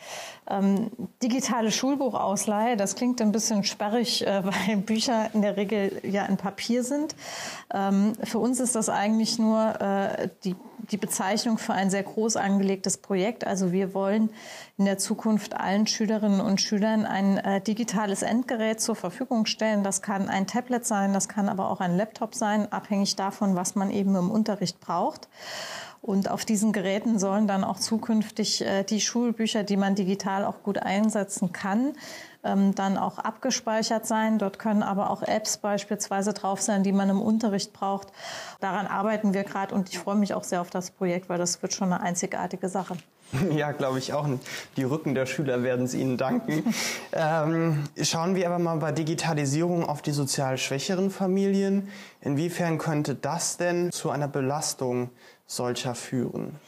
Ähm, 0.49 0.91
digitale 1.23 1.71
Schulbuchausleihe, 1.71 2.75
das 2.75 2.95
klingt 2.95 3.21
ein 3.21 3.31
bisschen 3.31 3.63
sperrig, 3.63 4.25
äh, 4.25 4.43
weil 4.67 4.77
Bücher 4.77 5.29
in 5.33 5.41
der 5.43 5.55
Regel 5.55 6.01
ja 6.03 6.25
in 6.25 6.37
Papier 6.37 6.83
sind. 6.83 7.15
Ähm, 7.73 8.13
für 8.23 8.39
uns 8.39 8.59
ist 8.59 8.75
das 8.75 8.89
eigentlich 8.89 9.39
nur 9.39 9.79
äh, 9.79 10.29
die 10.43 10.55
die 10.91 10.97
Bezeichnung 10.97 11.57
für 11.57 11.73
ein 11.73 11.89
sehr 11.89 12.03
groß 12.03 12.37
angelegtes 12.37 12.97
Projekt. 12.97 13.45
Also 13.45 13.71
wir 13.71 13.93
wollen 13.93 14.29
in 14.77 14.86
der 14.86 14.98
Zukunft 14.98 15.56
allen 15.56 15.88
Schülerinnen 15.88 16.41
und 16.41 16.62
Schülern 16.62 17.06
ein 17.06 17.38
äh, 17.38 17.62
digitales 17.62 18.22
Endgerät 18.22 18.79
zur 18.79 18.96
Verfügung 18.96 19.46
stellen. 19.46 19.84
Das 19.84 20.01
kann 20.01 20.29
ein 20.29 20.48
Tablet 20.48 20.86
sein, 20.86 21.13
das 21.13 21.27
kann 21.27 21.50
aber 21.50 21.70
auch 21.70 21.79
ein 21.79 21.98
Laptop 21.98 22.36
sein, 22.36 22.72
abhängig 22.72 23.15
davon, 23.15 23.56
was 23.56 23.75
man 23.75 23.89
eben 23.91 24.15
im 24.15 24.32
Unterricht 24.32 24.79
braucht. 24.79 25.27
Und 26.01 26.29
auf 26.29 26.46
diesen 26.46 26.72
Geräten 26.72 27.20
sollen 27.20 27.48
dann 27.48 27.63
auch 27.63 27.79
zukünftig 27.79 28.62
äh, 28.62 28.84
die 28.84 29.01
Schulbücher, 29.01 29.63
die 29.63 29.77
man 29.77 29.96
digital 29.96 30.46
auch 30.46 30.63
gut 30.63 30.77
einsetzen 30.77 31.51
kann, 31.51 31.94
ähm, 32.44 32.75
dann 32.75 32.98
auch 32.98 33.17
abgespeichert 33.17 34.06
sein. 34.06 34.38
Dort 34.38 34.60
können 34.60 34.84
aber 34.84 35.10
auch 35.10 35.24
Apps 35.24 35.58
beispielsweise 35.58 36.34
drauf 36.34 36.62
sein, 36.62 36.84
die 36.84 36.94
man 36.94 37.10
im 37.10 37.22
Unterricht 37.22 37.74
braucht. 37.74 38.08
Daran 38.60 38.88
arbeiten 38.88 39.34
wir 39.34 39.44
gerade 39.44 39.74
und 39.75 39.89
ich 39.89 40.00
freue 40.00 40.15
mich 40.15 40.34
auch 40.34 40.44
sehr 40.44 40.62
auf 40.62 40.70
das 40.70 40.91
Projekt, 40.91 41.29
weil 41.29 41.39
das 41.39 41.62
wird 41.62 41.74
schon 41.74 41.91
eine 41.91 42.01
einzigartige 42.01 42.70
Sache. 42.70 42.96
Ja, 43.55 43.72
glaube 43.72 44.00
ich 44.00 44.13
auch. 44.13 44.27
Die 44.75 44.84
Rücken 44.84 45.15
der 45.15 45.25
Schüler 45.25 45.63
werden 45.63 45.86
es 45.86 45.93
Ihnen 45.93 46.17
danken. 46.17 46.74
ähm, 47.13 47.84
schauen 48.01 48.36
wir 48.36 48.48
aber 48.48 48.60
mal 48.60 48.77
bei 48.77 48.91
Digitalisierung 48.91 49.86
auf 49.86 50.01
die 50.01 50.12
sozial 50.12 50.57
schwächeren 50.57 51.10
Familien. 51.10 51.89
Inwiefern 52.22 52.77
könnte 52.77 53.15
das 53.15 53.57
denn 53.57 53.91
zu 53.91 54.10
einer 54.10 54.27
Belastung 54.27 55.10
solcher 55.46 55.96
führen? 55.96 56.60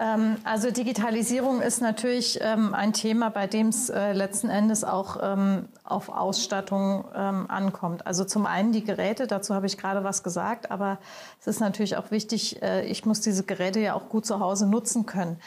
Ähm, 0.00 0.38
also 0.44 0.70
Digitalisierung 0.70 1.60
ist 1.60 1.82
natürlich 1.82 2.38
ähm, 2.40 2.74
ein 2.74 2.94
Thema, 2.94 3.28
bei 3.28 3.46
dem 3.46 3.68
es 3.68 3.90
äh, 3.90 4.12
letzten 4.12 4.48
Endes 4.48 4.82
auch 4.82 5.18
ähm, 5.22 5.68
auf 5.84 6.08
Ausstattung 6.08 7.04
ankommt. 7.12 8.06
Also 8.06 8.24
zum 8.24 8.46
einen 8.46 8.70
die 8.70 8.84
Geräte, 8.84 9.26
dazu 9.26 9.54
habe 9.54 9.66
ich 9.66 9.76
gerade 9.76 10.04
was 10.04 10.22
gesagt, 10.22 10.70
aber 10.70 10.98
es 11.40 11.48
ist 11.48 11.60
natürlich 11.60 11.96
auch 11.96 12.12
wichtig, 12.12 12.62
äh, 12.62 12.86
ich 12.86 13.04
muss 13.04 13.20
diese 13.20 13.42
Geräte 13.42 13.80
ja 13.80 13.94
auch 13.94 14.08
gut 14.08 14.24
zu 14.24 14.38
Hause 14.38 14.66
nutzen 14.66 15.04
können. 15.04 15.38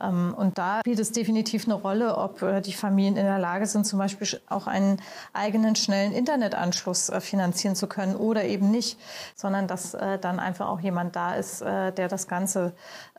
Ähm, 0.00 0.34
und 0.36 0.58
da 0.58 0.80
spielt 0.80 0.98
es 0.98 1.12
definitiv 1.12 1.64
eine 1.66 1.74
Rolle, 1.74 2.16
ob 2.16 2.42
äh, 2.42 2.60
die 2.60 2.72
Familien 2.72 3.16
in 3.16 3.24
der 3.24 3.38
Lage 3.38 3.66
sind, 3.66 3.86
zum 3.86 3.98
Beispiel 3.98 4.40
auch 4.48 4.66
einen 4.66 5.00
eigenen 5.32 5.76
schnellen 5.76 6.12
Internetanschluss 6.12 7.08
äh, 7.08 7.20
finanzieren 7.20 7.76
zu 7.76 7.86
können 7.86 8.16
oder 8.16 8.44
eben 8.44 8.70
nicht, 8.70 8.98
sondern 9.34 9.66
dass 9.66 9.94
äh, 9.94 10.18
dann 10.18 10.40
einfach 10.40 10.68
auch 10.68 10.80
jemand 10.80 11.16
da 11.16 11.34
ist, 11.34 11.62
der 11.62 12.08
das 12.08 12.28
Ganze 12.28 12.72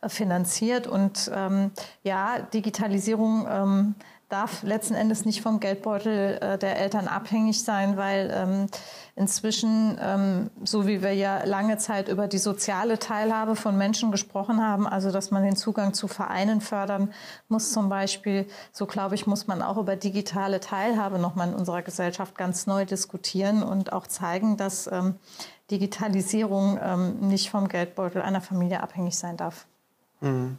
finanziert. 0.07 0.87
Und 0.87 1.31
ähm, 1.33 1.71
ja, 2.03 2.39
Digitalisierung 2.39 3.47
ähm, 3.49 3.95
darf 4.33 4.63
letzten 4.63 4.95
Endes 4.95 5.25
nicht 5.25 5.41
vom 5.41 5.59
Geldbeutel 5.59 6.39
äh, 6.41 6.57
der 6.57 6.79
Eltern 6.79 7.07
abhängig 7.07 7.63
sein, 7.63 7.97
weil 7.97 8.33
ähm, 8.33 8.67
inzwischen, 9.15 9.99
ähm, 10.01 10.49
so 10.63 10.87
wie 10.87 11.03
wir 11.03 11.13
ja 11.13 11.43
lange 11.45 11.77
Zeit 11.77 12.09
über 12.09 12.27
die 12.27 12.39
soziale 12.39 12.97
Teilhabe 12.97 13.55
von 13.55 13.77
Menschen 13.77 14.11
gesprochen 14.11 14.59
haben, 14.59 14.87
also 14.87 15.11
dass 15.11 15.29
man 15.29 15.43
den 15.43 15.55
Zugang 15.55 15.93
zu 15.93 16.07
Vereinen 16.07 16.61
fördern 16.61 17.13
muss 17.47 17.71
zum 17.71 17.89
Beispiel, 17.89 18.47
so 18.71 18.87
glaube 18.87 19.13
ich, 19.13 19.27
muss 19.27 19.45
man 19.45 19.61
auch 19.61 19.77
über 19.77 19.95
digitale 19.95 20.59
Teilhabe 20.59 21.19
nochmal 21.19 21.49
in 21.49 21.53
unserer 21.53 21.83
Gesellschaft 21.83 22.35
ganz 22.35 22.65
neu 22.65 22.85
diskutieren 22.85 23.61
und 23.61 23.93
auch 23.93 24.07
zeigen, 24.07 24.57
dass 24.57 24.87
ähm, 24.91 25.15
Digitalisierung 25.69 26.79
ähm, 26.81 27.19
nicht 27.19 27.51
vom 27.51 27.67
Geldbeutel 27.67 28.23
einer 28.23 28.41
Familie 28.41 28.81
abhängig 28.81 29.15
sein 29.15 29.37
darf. 29.37 29.67
Mhm. 30.21 30.57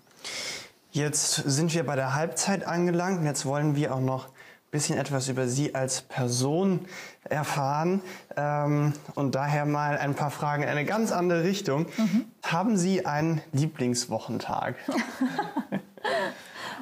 Jetzt 0.94 1.34
sind 1.34 1.74
wir 1.74 1.84
bei 1.84 1.96
der 1.96 2.14
Halbzeit 2.14 2.64
angelangt 2.64 3.18
und 3.18 3.26
jetzt 3.26 3.44
wollen 3.44 3.74
wir 3.74 3.92
auch 3.92 4.00
noch 4.00 4.28
ein 4.28 4.70
bisschen 4.70 4.96
etwas 4.96 5.28
über 5.28 5.48
Sie 5.48 5.74
als 5.74 6.02
Person 6.02 6.86
erfahren 7.24 8.00
ähm, 8.36 8.92
und 9.16 9.34
daher 9.34 9.66
mal 9.66 9.98
ein 9.98 10.14
paar 10.14 10.30
Fragen 10.30 10.62
in 10.62 10.68
eine 10.68 10.84
ganz 10.84 11.10
andere 11.10 11.42
Richtung. 11.42 11.86
Mhm. 11.96 12.26
Haben 12.44 12.76
Sie 12.76 13.06
einen 13.06 13.40
Lieblingswochentag? 13.50 14.76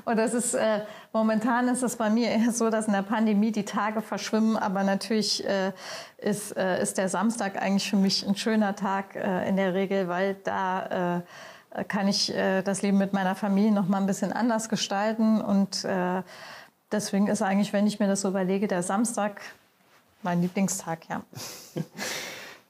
Und 0.04 0.16
das 0.16 0.34
ist 0.34 0.54
äh, 0.54 0.80
momentan 1.12 1.68
ist 1.68 1.84
es 1.84 1.94
bei 1.94 2.10
mir 2.10 2.28
eher 2.28 2.50
so, 2.50 2.70
dass 2.70 2.88
in 2.88 2.92
der 2.92 3.02
Pandemie 3.02 3.52
die 3.52 3.64
Tage 3.64 4.02
verschwimmen, 4.02 4.56
aber 4.56 4.82
natürlich 4.82 5.46
äh, 5.46 5.70
ist, 6.18 6.56
äh, 6.56 6.82
ist 6.82 6.98
der 6.98 7.08
Samstag 7.08 7.62
eigentlich 7.62 7.88
für 7.88 7.96
mich 7.96 8.26
ein 8.26 8.34
schöner 8.34 8.74
Tag 8.74 9.14
äh, 9.14 9.48
in 9.48 9.56
der 9.56 9.74
Regel, 9.74 10.08
weil 10.08 10.34
da 10.42 11.18
äh, 11.18 11.22
kann 11.88 12.08
ich 12.08 12.34
äh, 12.34 12.62
das 12.62 12.82
Leben 12.82 12.98
mit 12.98 13.12
meiner 13.12 13.34
Familie 13.34 13.72
noch 13.72 13.88
mal 13.88 13.98
ein 13.98 14.06
bisschen 14.06 14.32
anders 14.32 14.68
gestalten. 14.68 15.40
Und 15.40 15.84
äh, 15.84 16.22
deswegen 16.90 17.28
ist 17.28 17.42
eigentlich, 17.42 17.72
wenn 17.72 17.86
ich 17.86 18.00
mir 18.00 18.08
das 18.08 18.20
so 18.22 18.28
überlege, 18.28 18.68
der 18.68 18.82
Samstag 18.82 19.40
mein 20.22 20.40
Lieblingstag, 20.40 21.08
ja. 21.08 21.22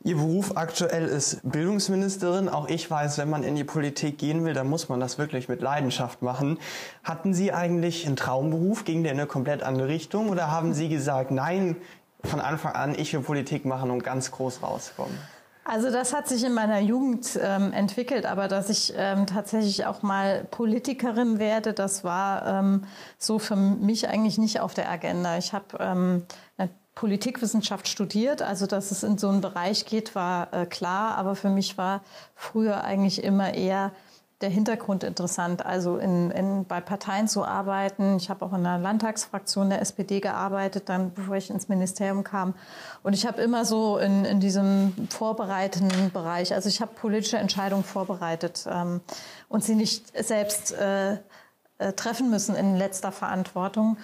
Ihr 0.04 0.16
Beruf 0.16 0.56
aktuell 0.56 1.06
ist 1.06 1.40
Bildungsministerin. 1.44 2.48
Auch 2.48 2.68
ich 2.68 2.90
weiß, 2.90 3.18
wenn 3.18 3.30
man 3.30 3.44
in 3.44 3.54
die 3.54 3.62
Politik 3.62 4.18
gehen 4.18 4.44
will, 4.44 4.52
dann 4.52 4.68
muss 4.68 4.88
man 4.88 4.98
das 4.98 5.16
wirklich 5.16 5.48
mit 5.48 5.60
Leidenschaft 5.60 6.22
machen. 6.22 6.58
Hatten 7.04 7.34
Sie 7.34 7.52
eigentlich 7.52 8.04
einen 8.04 8.16
Traumberuf? 8.16 8.84
Ging 8.84 9.04
der 9.04 9.12
in 9.12 9.20
eine 9.20 9.28
komplett 9.28 9.62
andere 9.62 9.86
Richtung? 9.86 10.28
Oder 10.30 10.50
haben 10.50 10.74
Sie 10.74 10.88
gesagt, 10.88 11.30
nein, 11.30 11.76
von 12.24 12.40
Anfang 12.40 12.72
an, 12.72 12.94
ich 12.96 13.12
will 13.12 13.20
Politik 13.20 13.64
machen 13.64 13.92
und 13.92 14.02
ganz 14.02 14.32
groß 14.32 14.64
rauskommen? 14.64 15.16
Also 15.64 15.90
das 15.90 16.12
hat 16.12 16.26
sich 16.28 16.42
in 16.42 16.54
meiner 16.54 16.80
Jugend 16.80 17.38
ähm, 17.40 17.72
entwickelt, 17.72 18.26
aber 18.26 18.48
dass 18.48 18.68
ich 18.68 18.94
ähm, 18.96 19.26
tatsächlich 19.26 19.86
auch 19.86 20.02
mal 20.02 20.44
Politikerin 20.50 21.38
werde, 21.38 21.72
das 21.72 22.02
war 22.02 22.46
ähm, 22.46 22.84
so 23.16 23.38
für 23.38 23.54
mich 23.54 24.08
eigentlich 24.08 24.38
nicht 24.38 24.58
auf 24.58 24.74
der 24.74 24.90
Agenda. 24.90 25.38
Ich 25.38 25.52
habe 25.52 25.78
ähm, 25.78 26.26
Politikwissenschaft 26.94 27.88
studiert, 27.88 28.42
also 28.42 28.66
dass 28.66 28.90
es 28.90 29.02
in 29.02 29.16
so 29.16 29.28
einen 29.28 29.40
Bereich 29.40 29.86
geht, 29.86 30.14
war 30.14 30.52
äh, 30.52 30.66
klar, 30.66 31.16
aber 31.16 31.34
für 31.34 31.48
mich 31.48 31.78
war 31.78 32.02
früher 32.34 32.84
eigentlich 32.84 33.24
immer 33.24 33.54
eher 33.54 33.92
der 34.42 34.50
Hintergrund 34.50 35.04
interessant, 35.04 35.64
also 35.64 35.96
in, 35.96 36.30
in, 36.32 36.64
bei 36.64 36.80
Parteien 36.80 37.28
zu 37.28 37.44
arbeiten. 37.44 38.16
Ich 38.16 38.28
habe 38.28 38.44
auch 38.44 38.52
in 38.52 38.66
einer 38.66 38.78
Landtagsfraktion 38.78 39.70
der 39.70 39.80
SPD 39.80 40.20
gearbeitet, 40.20 40.88
dann 40.88 41.14
bevor 41.14 41.36
ich 41.36 41.50
ins 41.50 41.68
Ministerium 41.68 42.24
kam. 42.24 42.54
Und 43.02 43.14
ich 43.14 43.26
habe 43.26 43.40
immer 43.40 43.64
so 43.64 43.98
in, 43.98 44.24
in 44.24 44.40
diesem 44.40 44.92
vorbereitenden 45.08 46.10
Bereich, 46.10 46.52
also 46.52 46.68
ich 46.68 46.80
habe 46.80 46.92
politische 46.94 47.38
Entscheidungen 47.38 47.84
vorbereitet 47.84 48.66
ähm, 48.70 49.00
und 49.48 49.64
sie 49.64 49.74
nicht 49.74 50.12
selbst 50.24 50.72
äh, 50.72 51.18
äh, 51.78 51.92
treffen 51.94 52.30
müssen 52.30 52.54
in 52.54 52.76
letzter 52.76 53.12
Verantwortung. 53.12 53.96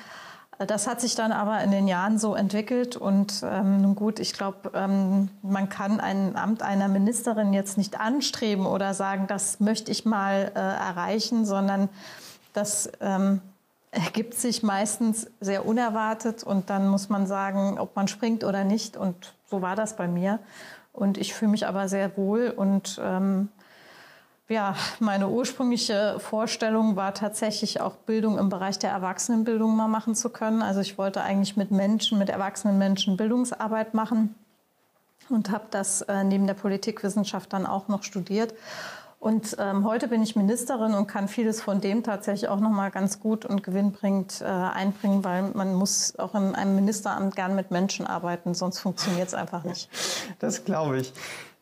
Das 0.67 0.89
hat 0.89 1.01
sich 1.01 1.15
dann 1.15 1.31
aber 1.31 1.61
in 1.63 1.71
den 1.71 1.87
Jahren 1.87 2.19
so 2.19 2.35
entwickelt 2.35 2.97
und 2.97 3.45
ähm, 3.45 3.81
nun 3.81 3.95
gut, 3.95 4.19
ich 4.19 4.33
glaube, 4.33 4.73
ähm, 4.75 5.29
man 5.43 5.69
kann 5.69 6.01
ein 6.01 6.35
Amt 6.37 6.63
einer 6.63 6.89
Ministerin 6.89 7.53
jetzt 7.53 7.79
nicht 7.79 8.01
anstreben 8.01 8.67
oder 8.67 8.93
sagen, 8.93 9.27
das 9.29 9.61
möchte 9.61 9.93
ich 9.93 10.05
mal 10.05 10.51
äh, 10.57 10.59
erreichen, 10.59 11.45
sondern 11.45 11.89
das 12.55 12.91
ähm, 13.01 13.41
ergibt 13.93 14.35
sich 14.35 14.65
meistens 14.65 15.29
sehr 15.41 15.65
unerwartet 15.65 16.43
und 16.43 16.71
dann 16.71 16.89
muss 16.89 17.09
man 17.09 17.29
sagen, 17.29 17.79
ob 17.79 17.95
man 17.95 18.09
springt 18.09 18.43
oder 18.43 18.65
nicht. 18.65 18.97
Und 18.97 19.35
so 19.49 19.63
war 19.63 19.77
das 19.77 19.97
bei 19.97 20.09
mir. 20.09 20.41
Und 20.93 21.19
ich 21.19 21.35
fühle 21.35 21.53
mich 21.53 21.67
aber 21.69 21.89
sehr 21.89 22.17
wohl 22.17 22.53
und 22.55 23.01
ähm, 23.03 23.49
ja, 24.49 24.75
meine 24.99 25.29
ursprüngliche 25.29 26.19
Vorstellung 26.19 26.97
war 26.97 27.13
tatsächlich 27.13 27.81
auch 27.81 27.97
Bildung 27.97 28.39
im 28.39 28.49
Bereich 28.49 28.79
der 28.79 28.91
Erwachsenenbildung 28.91 29.77
mal 29.77 29.89
machen 29.89 30.15
zu 30.15 30.31
können. 30.31 30.63
Also 30.63 30.81
ich 30.81 30.97
wollte 30.97 31.23
eigentlich 31.23 31.57
mit 31.57 31.71
Menschen, 31.71 32.19
mit 32.19 32.31
erwachsenen 32.31 32.79
Menschen 32.79 33.17
Bildungsarbeit 33.17 33.93
machen 33.93 34.35
und 35.29 35.51
habe 35.51 35.67
das 35.71 36.01
äh, 36.03 36.25
neben 36.25 36.47
der 36.47 36.55
Politikwissenschaft 36.55 37.53
dann 37.53 37.67
auch 37.67 37.89
noch 37.89 38.03
studiert. 38.03 38.55
Und 39.21 39.57
ähm, 39.59 39.85
heute 39.85 40.07
bin 40.07 40.23
ich 40.23 40.37
Ministerin 40.37 40.95
und 40.95 41.09
kann 41.09 41.27
vieles 41.27 41.61
von 41.61 41.81
dem 41.81 42.05
tatsächlich 42.05 42.49
auch 42.49 42.61
noch 42.61 42.71
mal 42.71 42.91
ganz 42.91 43.19
gut 43.19 43.45
und 43.45 43.65
gewinnbringend 43.65 44.41
äh, 44.41 44.45
einbringen, 44.45 45.25
weil 45.25 45.43
man 45.55 45.75
muss 45.75 46.17
auch 46.19 46.37
in 46.37 46.55
einem 46.55 46.77
Ministeramt 46.77 47.35
gern 47.35 47.57
mit 47.57 47.73
Menschen 47.73 48.07
arbeiten, 48.07 48.55
sonst 48.55 48.79
funktioniert 48.79 49.27
es 49.27 49.35
einfach 49.35 49.65
nicht. 49.65 49.91
Das 50.39 50.65
glaube 50.65 51.01
ich. 51.01 51.13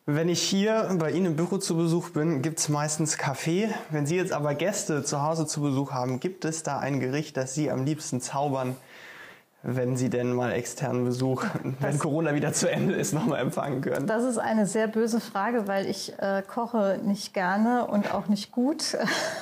Wenn 0.09 0.29
ich 0.29 0.41
hier 0.41 0.95
bei 0.97 1.11
Ihnen 1.11 1.25
im 1.25 1.35
Büro 1.35 1.57
zu 1.57 1.75
Besuch 1.75 2.11
bin, 2.11 2.41
gibt 2.41 2.59
es 2.59 2.69
meistens 2.69 3.17
Kaffee. 3.17 3.67
Wenn 3.89 4.05
Sie 4.05 4.15
jetzt 4.15 4.31
aber 4.31 4.55
Gäste 4.55 5.03
zu 5.03 5.21
Hause 5.21 5.45
zu 5.45 5.59
Besuch 5.59 5.91
haben, 5.91 6.21
gibt 6.21 6.45
es 6.45 6.63
da 6.63 6.79
ein 6.79 7.01
Gericht, 7.01 7.35
das 7.35 7.53
Sie 7.53 7.69
am 7.69 7.83
liebsten 7.83 8.21
zaubern, 8.21 8.77
wenn 9.63 9.97
Sie 9.97 10.09
denn 10.09 10.31
mal 10.31 10.53
externen 10.53 11.03
Besuch, 11.03 11.43
das, 11.53 11.73
wenn 11.81 11.99
Corona 11.99 12.33
wieder 12.35 12.53
zu 12.53 12.71
Ende 12.71 12.95
ist, 12.95 13.11
nochmal 13.11 13.41
empfangen 13.41 13.81
können? 13.81 14.07
Das 14.07 14.23
ist 14.23 14.37
eine 14.37 14.65
sehr 14.65 14.87
böse 14.87 15.19
Frage, 15.19 15.67
weil 15.67 15.85
ich 15.87 16.17
äh, 16.19 16.41
koche 16.41 17.01
nicht 17.03 17.33
gerne 17.33 17.85
und 17.87 18.13
auch 18.13 18.27
nicht 18.27 18.53
gut. 18.53 18.97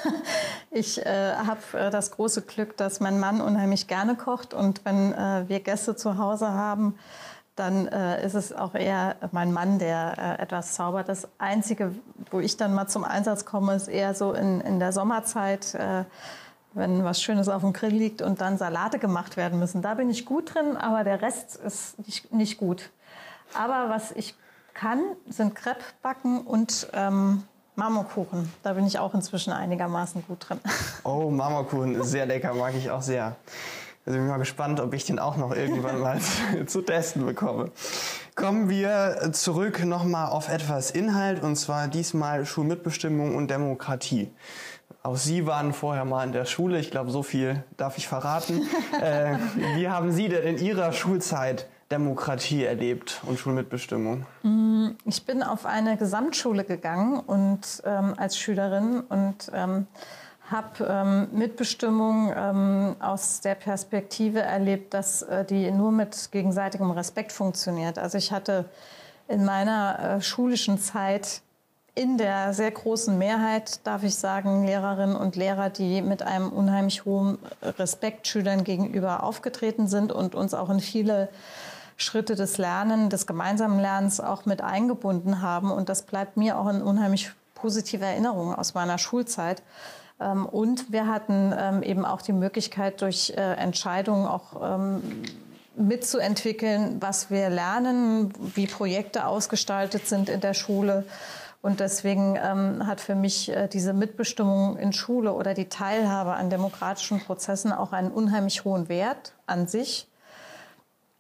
ich 0.72 1.06
äh, 1.06 1.36
habe 1.36 1.60
äh, 1.74 1.92
das 1.92 2.10
große 2.10 2.42
Glück, 2.42 2.76
dass 2.76 3.00
mein 3.00 3.20
Mann 3.20 3.40
unheimlich 3.40 3.86
gerne 3.86 4.16
kocht 4.16 4.56
und 4.56 4.84
wenn 4.84 5.14
äh, 5.14 5.44
wir 5.48 5.60
Gäste 5.60 5.96
zu 5.96 6.18
Hause 6.18 6.48
haben, 6.48 6.96
dann 7.56 7.88
äh, 7.88 8.26
ist 8.26 8.34
es 8.34 8.54
auch 8.54 8.76
eher 8.76 9.16
mein 9.32 9.54
Mann, 9.54 9.80
der 9.80 10.38
äh, 10.40 10.42
etwas 10.42 10.74
zaubert. 10.74 11.08
Das 11.08 11.28
Einzige, 11.38 11.96
wo 12.30 12.40
ich 12.40 12.58
dann 12.58 12.74
mal 12.74 12.88
zum 12.88 13.04
Einsatz 13.06 13.46
komme, 13.46 13.76
ist 13.76 13.88
eher 13.88 14.14
so 14.14 14.34
in, 14.34 14.60
in 14.62 14.80
der 14.80 14.92
Sommerzeit, 14.92 15.74
äh, 15.76 16.04
wenn 16.74 17.06
was 17.06 17.22
Schönes 17.22 17.48
auf 17.48 17.62
dem 17.62 17.72
Grill 17.72 17.94
liegt 17.94 18.22
und 18.22 18.42
dann 18.42 18.58
Salate 18.58 19.00
gemacht 19.00 19.38
werden 19.38 19.60
müssen. 19.60 19.82
Da 19.82 19.94
bin 19.94 20.10
ich 20.10 20.26
gut 20.26 20.54
drin, 20.54 20.76
aber 20.76 21.06
der 21.06 21.22
Rest 21.22 21.56
ist 21.56 21.98
nicht, 22.06 22.34
nicht 22.34 22.58
gut. 22.58 22.90
Aber 23.54 23.90
was 23.90 24.12
ich 24.12 24.36
kann, 24.74 25.00
sind 25.30 25.56
Crepe 25.56 25.84
backen 26.02 26.42
und 26.42 26.90
ähm, 26.92 27.44
Marmorkuchen. 27.76 28.52
Da 28.64 28.74
bin 28.74 28.86
ich 28.86 29.00
auch 29.00 29.14
inzwischen 29.14 29.54
einigermaßen 29.54 30.26
gut 30.28 30.50
drin. 30.50 30.60
Oh, 31.06 31.30
Marmorkuchen 31.30 32.04
sehr 32.04 32.26
lecker, 32.26 32.54
mag 32.54 32.74
ich 32.76 32.90
auch 32.90 33.02
sehr. 33.02 33.36
Also 34.06 34.20
bin 34.20 34.28
mal 34.28 34.38
gespannt, 34.38 34.80
ob 34.80 34.94
ich 34.94 35.06
den 35.06 35.18
auch 35.18 35.36
noch 35.36 35.56
irgendwann 35.56 36.00
mal 36.00 36.20
zu 36.68 36.82
testen 36.82 37.26
bekomme. 37.26 37.72
Kommen 38.36 38.70
wir 38.70 39.32
zurück 39.32 39.84
nochmal 39.84 40.30
auf 40.30 40.50
etwas 40.50 40.92
Inhalt 40.92 41.42
und 41.42 41.56
zwar 41.56 41.88
diesmal 41.88 42.46
Schulmitbestimmung 42.46 43.36
und 43.36 43.50
Demokratie. 43.50 44.30
Auch 45.02 45.18
Sie 45.18 45.48
waren 45.48 45.74
vorher 45.74 46.06
mal 46.06 46.24
in 46.24 46.34
der 46.34 46.46
Schule, 46.46 46.80
ich 46.80 46.92
glaube, 46.92 47.10
so 47.10 47.24
viel 47.24 47.64
darf 47.78 47.98
ich 47.98 48.08
verraten. 48.08 48.62
äh, 49.02 49.38
wie 49.76 49.88
haben 49.88 50.12
Sie 50.12 50.30
denn 50.30 50.44
in 50.44 50.64
Ihrer 50.64 50.94
Schulzeit 50.94 51.68
Demokratie 51.92 52.64
erlebt 52.64 53.22
und 53.26 53.40
Schulmitbestimmung? 53.40 54.26
Mm, 54.44 54.90
ich 55.06 55.24
bin 55.26 55.44
auf 55.44 55.66
eine 55.66 55.98
Gesamtschule 55.98 56.64
gegangen 56.64 57.20
und 57.20 57.84
ähm, 57.86 58.14
als 58.18 58.38
Schülerin 58.38 59.02
und 59.02 59.52
ähm, 59.54 59.88
habe 60.52 60.86
ähm, 60.88 61.28
Mitbestimmung 61.32 62.32
ähm, 62.36 62.96
aus 63.00 63.42
der 63.42 63.56
Perspektive 63.56 64.42
erlebt, 64.42 64.94
dass 64.94 65.24
äh, 65.24 65.44
die 65.44 65.72
nur 65.72 65.92
mit 65.92 66.32
gegenseitigem 66.32 66.92
Respekt 66.92 67.32
funktioniert. 67.32 67.98
Also 67.98 68.18
ich 68.18 68.32
hatte 68.32 68.66
in 69.28 69.44
meiner 69.44 70.18
äh, 70.18 70.22
schulischen 70.22 70.78
Zeit 70.78 71.42
in 71.96 72.18
der 72.18 72.54
sehr 72.54 72.72
großen 72.72 73.18
Mehrheit, 73.18 73.80
darf 73.88 74.04
ich 74.04 74.16
sagen, 74.16 74.66
Lehrerinnen 74.66 75.16
und 75.16 75.38
Lehrer, 75.38 75.70
die 75.70 76.02
mit 76.02 76.22
einem 76.24 76.50
unheimlich 76.50 77.06
hohen 77.06 77.38
Respekt 77.62 78.28
Schülern 78.28 78.66
gegenüber 78.66 79.24
aufgetreten 79.24 79.88
sind 79.88 80.12
und 80.12 80.36
uns 80.36 80.54
auch 80.54 80.70
in 80.70 80.82
viele 80.82 81.30
Schritte 81.96 82.36
des 82.36 82.58
Lernens, 82.58 83.10
des 83.10 83.28
gemeinsamen 83.28 83.80
Lernens 83.80 84.20
auch 84.20 84.46
mit 84.46 84.62
eingebunden 84.62 85.42
haben. 85.42 85.72
Und 85.72 85.88
das 85.88 86.02
bleibt 86.02 86.36
mir 86.36 86.60
auch 86.60 86.68
in 86.68 86.82
unheimlich 86.82 87.32
positive 87.54 88.04
Erinnerung 88.04 88.54
aus 88.54 88.74
meiner 88.74 88.98
Schulzeit. 88.98 89.64
Ähm, 90.20 90.46
und 90.46 90.92
wir 90.92 91.08
hatten 91.08 91.54
ähm, 91.58 91.84
eben 91.84 92.06
auch 92.06 92.22
die 92.22 92.34
Möglichkeit, 92.34 93.02
durch 93.02 93.34
äh, 93.36 93.54
Entscheidungen 93.56 94.28
auch 94.28 94.62
ähm, 94.80 95.02
mitzuentwickeln, 95.76 97.02
was 97.02 97.30
wir 97.30 97.50
lernen, 97.50 98.34
wie 98.56 98.68
Projekte 98.68 99.26
ausgestaltet 99.26 100.08
sind 100.08 100.30
in 100.30 100.40
der 100.40 100.54
Schule. 100.54 101.06
Und 101.62 101.80
deswegen 101.80 102.38
ähm, 102.42 102.86
hat 102.86 103.02
für 103.02 103.16
mich 103.16 103.50
äh, 103.50 103.68
diese 103.68 103.94
Mitbestimmung 103.94 104.78
in 104.78 104.94
Schule 104.94 105.34
oder 105.34 105.54
die 105.54 105.68
Teilhabe 105.68 106.34
an 106.34 106.50
demokratischen 106.50 107.20
Prozessen 107.20 107.74
auch 107.74 107.92
einen 107.92 108.12
unheimlich 108.12 108.64
hohen 108.66 108.88
Wert 108.88 109.34
an 109.48 109.68
sich. 109.68 110.08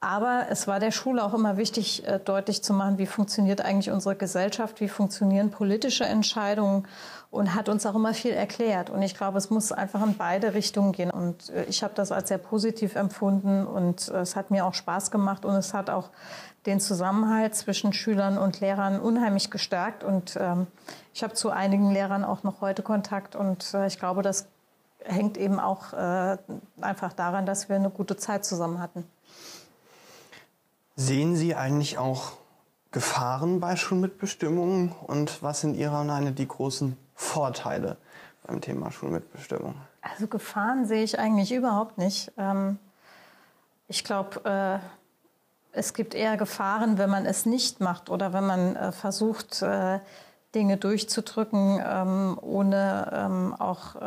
Aber 0.01 0.45
es 0.51 0.67
war 0.67 0.79
der 0.79 0.91
Schule 0.91 1.23
auch 1.23 1.33
immer 1.33 1.57
wichtig, 1.57 2.07
äh, 2.07 2.19
deutlich 2.19 2.61
zu 2.61 2.73
machen, 2.73 2.99
wie 2.99 3.07
funktioniert 3.07 3.61
eigentlich 3.61 3.89
unsere 3.89 4.15
Gesellschaft, 4.15 4.79
wie 4.81 4.87
funktionieren 4.87 5.49
politische 5.49 6.05
Entscheidungen 6.05 6.87
und 7.35 7.53
hat 7.53 7.67
uns 7.67 7.85
auch 7.85 7.95
immer 7.95 8.13
viel 8.13 8.31
erklärt. 8.31 8.89
Und 8.89 9.01
ich 9.01 9.13
glaube, 9.13 9.37
es 9.37 9.49
muss 9.49 9.73
einfach 9.73 10.01
in 10.03 10.15
beide 10.15 10.53
Richtungen 10.53 10.93
gehen. 10.93 11.11
Und 11.11 11.49
äh, 11.49 11.65
ich 11.65 11.83
habe 11.83 11.93
das 11.93 12.11
als 12.11 12.29
sehr 12.29 12.37
positiv 12.37 12.95
empfunden 12.95 13.67
und 13.67 14.07
äh, 14.07 14.21
es 14.21 14.35
hat 14.35 14.51
mir 14.51 14.65
auch 14.65 14.73
Spaß 14.73 15.11
gemacht 15.11 15.43
und 15.43 15.53
es 15.55 15.73
hat 15.73 15.89
auch 15.89 16.09
den 16.65 16.79
Zusammenhalt 16.79 17.53
zwischen 17.53 17.91
Schülern 17.91 18.37
und 18.37 18.61
Lehrern 18.61 18.99
unheimlich 18.99 19.51
gestärkt. 19.51 20.03
Und 20.03 20.37
ähm, 20.39 20.67
ich 21.13 21.23
habe 21.23 21.33
zu 21.33 21.49
einigen 21.49 21.91
Lehrern 21.91 22.23
auch 22.23 22.43
noch 22.43 22.61
heute 22.61 22.83
Kontakt 22.83 23.35
und 23.35 23.73
äh, 23.73 23.85
ich 23.87 23.99
glaube, 23.99 24.21
das 24.21 24.47
hängt 25.03 25.37
eben 25.37 25.59
auch 25.59 25.91
äh, 25.91 26.37
einfach 26.79 27.11
daran, 27.13 27.45
dass 27.45 27.67
wir 27.67 27.75
eine 27.75 27.89
gute 27.89 28.15
Zeit 28.15 28.45
zusammen 28.45 28.79
hatten. 28.79 29.03
Sehen 30.95 31.35
Sie 31.35 31.53
eigentlich 31.53 31.97
auch 31.97 32.31
Gefahren 32.91 33.59
bei 33.59 33.75
Schulmitbestimmung 33.75 34.93
und 35.05 35.43
was 35.43 35.59
sind 35.59 35.75
Ihrer 35.75 36.05
Meinung 36.05 36.33
die 36.33 36.47
großen 36.47 36.97
Vorteile 37.15 37.97
beim 38.45 38.61
Thema 38.61 38.91
Schulmitbestimmung? 38.91 39.75
Also 40.01 40.27
Gefahren 40.27 40.85
sehe 40.85 41.03
ich 41.03 41.17
eigentlich 41.17 41.51
überhaupt 41.51 41.97
nicht. 41.97 42.31
Ähm, 42.37 42.77
ich 43.87 44.03
glaube, 44.03 44.45
äh, 44.45 44.79
es 45.71 45.93
gibt 45.93 46.13
eher 46.13 46.37
Gefahren, 46.37 46.97
wenn 46.97 47.09
man 47.09 47.25
es 47.25 47.45
nicht 47.45 47.79
macht 47.81 48.09
oder 48.09 48.33
wenn 48.33 48.45
man 48.45 48.75
äh, 48.75 48.91
versucht, 48.91 49.61
äh, 49.61 49.99
Dinge 50.53 50.77
durchzudrücken, 50.77 51.83
ähm, 51.85 52.39
ohne 52.41 53.57
auch 53.59 54.01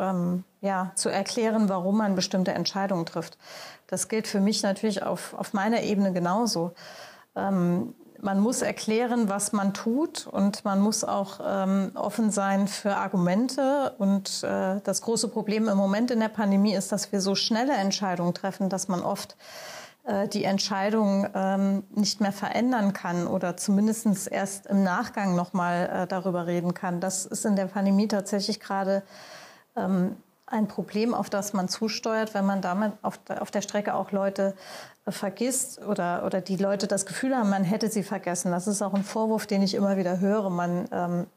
ja, 0.61 0.91
zu 0.95 1.09
erklären, 1.09 1.69
warum 1.69 1.99
man 1.99 2.15
bestimmte 2.15 2.53
Entscheidungen 2.53 3.05
trifft. 3.05 3.37
Das 3.85 4.07
gilt 4.07 4.27
für 4.27 4.39
mich 4.39 4.63
natürlich 4.63 5.03
auf, 5.03 5.35
meiner 5.53 5.83
Ebene 5.83 6.11
genauso. 6.11 6.73
Ähm, 7.35 7.93
man 8.21 8.39
muss 8.39 8.61
erklären, 8.61 9.29
was 9.29 9.53
man 9.53 9.73
tut 9.73 10.27
und 10.27 10.65
man 10.65 10.79
muss 10.79 11.03
auch 11.03 11.39
ähm, 11.45 11.91
offen 11.95 12.31
sein 12.31 12.67
für 12.67 12.95
Argumente. 12.95 13.93
Und 13.97 14.43
äh, 14.43 14.79
das 14.83 15.01
große 15.01 15.29
Problem 15.29 15.67
im 15.67 15.77
Moment 15.77 16.11
in 16.11 16.19
der 16.19 16.29
Pandemie 16.29 16.73
ist, 16.73 16.91
dass 16.91 17.11
wir 17.11 17.21
so 17.21 17.35
schnelle 17.35 17.73
Entscheidungen 17.73 18.33
treffen, 18.33 18.69
dass 18.69 18.87
man 18.87 19.01
oft 19.01 19.37
äh, 20.03 20.27
die 20.27 20.43
Entscheidung 20.43 21.27
ähm, 21.33 21.83
nicht 21.91 22.21
mehr 22.21 22.31
verändern 22.31 22.93
kann 22.93 23.27
oder 23.27 23.57
zumindest 23.57 24.27
erst 24.31 24.65
im 24.67 24.83
Nachgang 24.83 25.35
nochmal 25.35 25.89
äh, 25.89 26.07
darüber 26.07 26.47
reden 26.47 26.73
kann. 26.73 26.99
Das 26.99 27.25
ist 27.25 27.45
in 27.45 27.55
der 27.55 27.65
Pandemie 27.65 28.07
tatsächlich 28.07 28.59
gerade 28.59 29.03
ähm, 29.75 30.15
ein 30.51 30.67
Problem, 30.67 31.13
auf 31.13 31.29
das 31.29 31.53
man 31.53 31.67
zusteuert, 31.67 32.33
wenn 32.33 32.45
man 32.45 32.61
damit 32.61 32.93
auf, 33.01 33.19
auf 33.39 33.51
der 33.51 33.61
Strecke 33.61 33.93
auch 33.93 34.11
Leute 34.11 34.55
äh, 35.05 35.11
vergisst 35.11 35.85
oder, 35.85 36.23
oder 36.25 36.41
die 36.41 36.57
Leute 36.57 36.87
das 36.87 37.05
Gefühl 37.05 37.35
haben, 37.35 37.49
man 37.49 37.63
hätte 37.63 37.89
sie 37.89 38.03
vergessen. 38.03 38.51
Das 38.51 38.67
ist 38.67 38.81
auch 38.81 38.93
ein 38.93 39.03
Vorwurf, 39.03 39.47
den 39.47 39.61
ich 39.61 39.73
immer 39.73 39.97
wieder 39.97 40.19
höre. 40.19 40.49
Man, 40.49 40.87
ähm, 40.91 41.27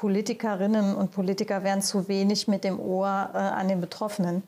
Politikerinnen 0.00 0.94
und 0.94 1.10
Politiker 1.10 1.62
wären 1.62 1.82
zu 1.82 2.08
wenig 2.08 2.48
mit 2.48 2.64
dem 2.64 2.80
Ohr 2.80 3.30
äh, 3.34 3.36
an 3.36 3.68
den 3.68 3.82
Betroffenen. 3.82 4.42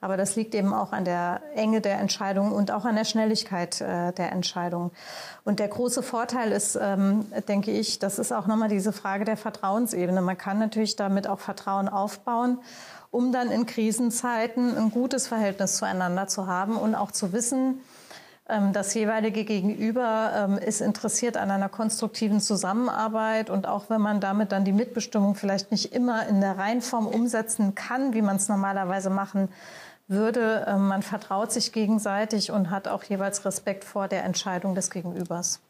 Aber 0.00 0.16
das 0.16 0.34
liegt 0.34 0.52
eben 0.54 0.74
auch 0.74 0.92
an 0.92 1.04
der 1.04 1.42
Enge 1.54 1.80
der 1.80 2.00
Entscheidung 2.00 2.50
und 2.50 2.72
auch 2.72 2.84
an 2.84 2.96
der 2.96 3.04
Schnelligkeit 3.04 3.80
äh, 3.80 4.12
der 4.12 4.32
Entscheidung. 4.32 4.90
Und 5.44 5.60
der 5.60 5.68
große 5.68 6.02
Vorteil 6.02 6.50
ist, 6.50 6.76
ähm, 6.80 7.24
denke 7.46 7.70
ich, 7.70 8.00
das 8.00 8.18
ist 8.18 8.32
auch 8.32 8.48
nochmal 8.48 8.68
diese 8.68 8.92
Frage 8.92 9.24
der 9.24 9.36
Vertrauensebene. 9.36 10.20
Man 10.22 10.36
kann 10.36 10.58
natürlich 10.58 10.96
damit 10.96 11.28
auch 11.28 11.38
Vertrauen 11.38 11.88
aufbauen 11.88 12.58
um 13.10 13.32
dann 13.32 13.50
in 13.50 13.66
Krisenzeiten 13.66 14.76
ein 14.76 14.90
gutes 14.90 15.26
Verhältnis 15.26 15.76
zueinander 15.76 16.28
zu 16.28 16.46
haben 16.46 16.76
und 16.76 16.94
auch 16.94 17.10
zu 17.10 17.32
wissen, 17.32 17.80
ähm, 18.48 18.72
das 18.72 18.94
jeweilige 18.94 19.44
Gegenüber 19.44 20.32
ähm, 20.34 20.58
ist 20.58 20.80
interessiert 20.80 21.36
an 21.36 21.50
einer 21.50 21.68
konstruktiven 21.68 22.40
Zusammenarbeit 22.40 23.50
und 23.50 23.66
auch 23.66 23.90
wenn 23.90 24.00
man 24.00 24.20
damit 24.20 24.52
dann 24.52 24.64
die 24.64 24.72
Mitbestimmung 24.72 25.34
vielleicht 25.34 25.70
nicht 25.72 25.92
immer 25.92 26.26
in 26.28 26.40
der 26.40 26.56
Reihenform 26.56 27.06
umsetzen 27.06 27.74
kann, 27.74 28.14
wie 28.14 28.22
man 28.22 28.36
es 28.36 28.48
normalerweise 28.48 29.10
machen 29.10 29.48
würde, 30.08 30.64
ähm, 30.68 30.88
man 30.88 31.02
vertraut 31.02 31.50
sich 31.50 31.72
gegenseitig 31.72 32.52
und 32.52 32.70
hat 32.70 32.86
auch 32.86 33.02
jeweils 33.02 33.44
Respekt 33.44 33.84
vor 33.84 34.06
der 34.06 34.24
Entscheidung 34.24 34.74
des 34.74 34.90
Gegenübers. 34.90 35.60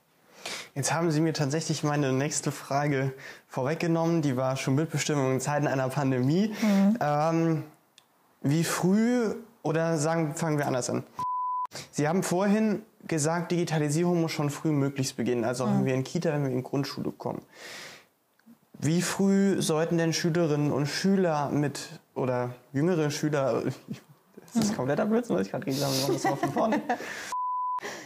Jetzt 0.75 0.93
haben 0.93 1.11
Sie 1.11 1.21
mir 1.21 1.33
tatsächlich 1.33 1.83
meine 1.83 2.13
nächste 2.13 2.53
Frage 2.53 3.13
vorweggenommen. 3.49 4.23
Die 4.23 4.37
war 4.37 4.57
schon 4.57 4.75
Mitbestimmung 4.75 5.33
in 5.33 5.41
Zeiten 5.41 5.67
einer 5.67 5.89
Pandemie. 5.89 6.55
Mhm. 6.61 6.99
Ähm, 7.01 7.63
wie 8.43 8.65
früh 8.65 9.35
oder 9.63 9.99
sagen, 9.99 10.35
fangen 10.35 10.59
wir 10.59 10.67
anders 10.67 10.91
an. 10.91 11.03
Sie 11.91 12.07
haben 12.07 12.23
vorhin 12.23 12.83
gesagt, 13.07 13.53
Digitalisierung 13.53 14.21
muss 14.21 14.33
schon 14.33 14.51
früh 14.51 14.71
möglichst 14.71 15.17
beginnen, 15.17 15.45
also 15.45 15.65
auch 15.65 15.69
mhm. 15.69 15.79
wenn 15.79 15.85
wir 15.87 15.95
in 15.95 16.05
Kita, 16.05 16.33
wenn 16.33 16.45
wir 16.45 16.51
in 16.51 16.63
Grundschule 16.63 17.13
kommen. 17.13 17.43
Wie 18.79 19.01
früh 19.01 19.61
sollten 19.63 19.97
denn 19.97 20.13
Schülerinnen 20.13 20.71
und 20.71 20.87
Schüler 20.87 21.51
mit 21.51 21.89
oder 22.15 22.51
jüngere 22.73 23.11
Schüler, 23.11 23.63
das 24.55 24.65
ist 24.65 24.77
kompletter 24.77 25.07
Blödsinn, 25.07 25.37
was 25.37 25.47
ich 25.47 25.53
gerade 25.53 25.65
gesagt 25.65 25.93
habe, 26.03 26.13
das 26.13 26.25
war 26.25 26.37
von 26.37 26.53
vorne. 26.53 26.83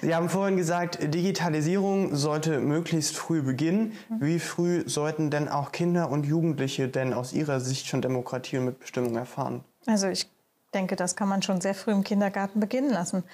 Sie 0.03 0.15
haben 0.15 0.29
vorhin 0.29 0.57
gesagt, 0.57 0.99
Digitalisierung 1.15 2.15
sollte 2.15 2.61
möglichst 2.61 3.17
früh 3.17 3.43
beginnen. 3.43 3.93
Wie 4.19 4.39
früh 4.39 4.83
sollten 4.87 5.31
denn 5.31 5.49
auch 5.49 5.73
Kinder 5.73 6.11
und 6.11 6.25
Jugendliche 6.25 6.89
denn 6.89 7.13
aus 7.13 7.33
Ihrer 7.33 7.61
Sicht 7.61 7.87
schon 7.87 8.03
Demokratie 8.03 8.59
und 8.59 8.65
Mitbestimmung 8.65 9.17
erfahren? 9.17 9.65
Also 9.87 10.09
ich 10.09 10.29
denke, 10.75 10.97
das 10.97 11.17
kann 11.17 11.29
man 11.29 11.43
schon 11.43 11.61
sehr 11.61 11.75
früh 11.75 11.91
im 11.91 12.05
Kindergarten 12.05 12.61
beginnen 12.61 12.91
lassen. 12.91 13.25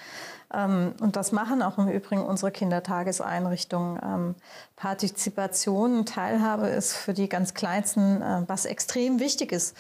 Ähm, 0.52 0.94
und 1.00 1.16
das 1.16 1.32
machen 1.32 1.62
auch 1.62 1.78
im 1.78 1.88
Übrigen 1.88 2.22
unsere 2.22 2.50
Kindertageseinrichtungen. 2.50 4.00
Ähm, 4.02 4.34
Partizipation, 4.76 6.06
Teilhabe 6.06 6.68
ist 6.68 6.94
für 6.94 7.14
die 7.14 7.28
ganz 7.28 7.54
Kleinsten, 7.54 8.22
äh, 8.22 8.42
was 8.46 8.64
extrem 8.64 9.20
wichtig 9.20 9.52
ist. 9.52 9.76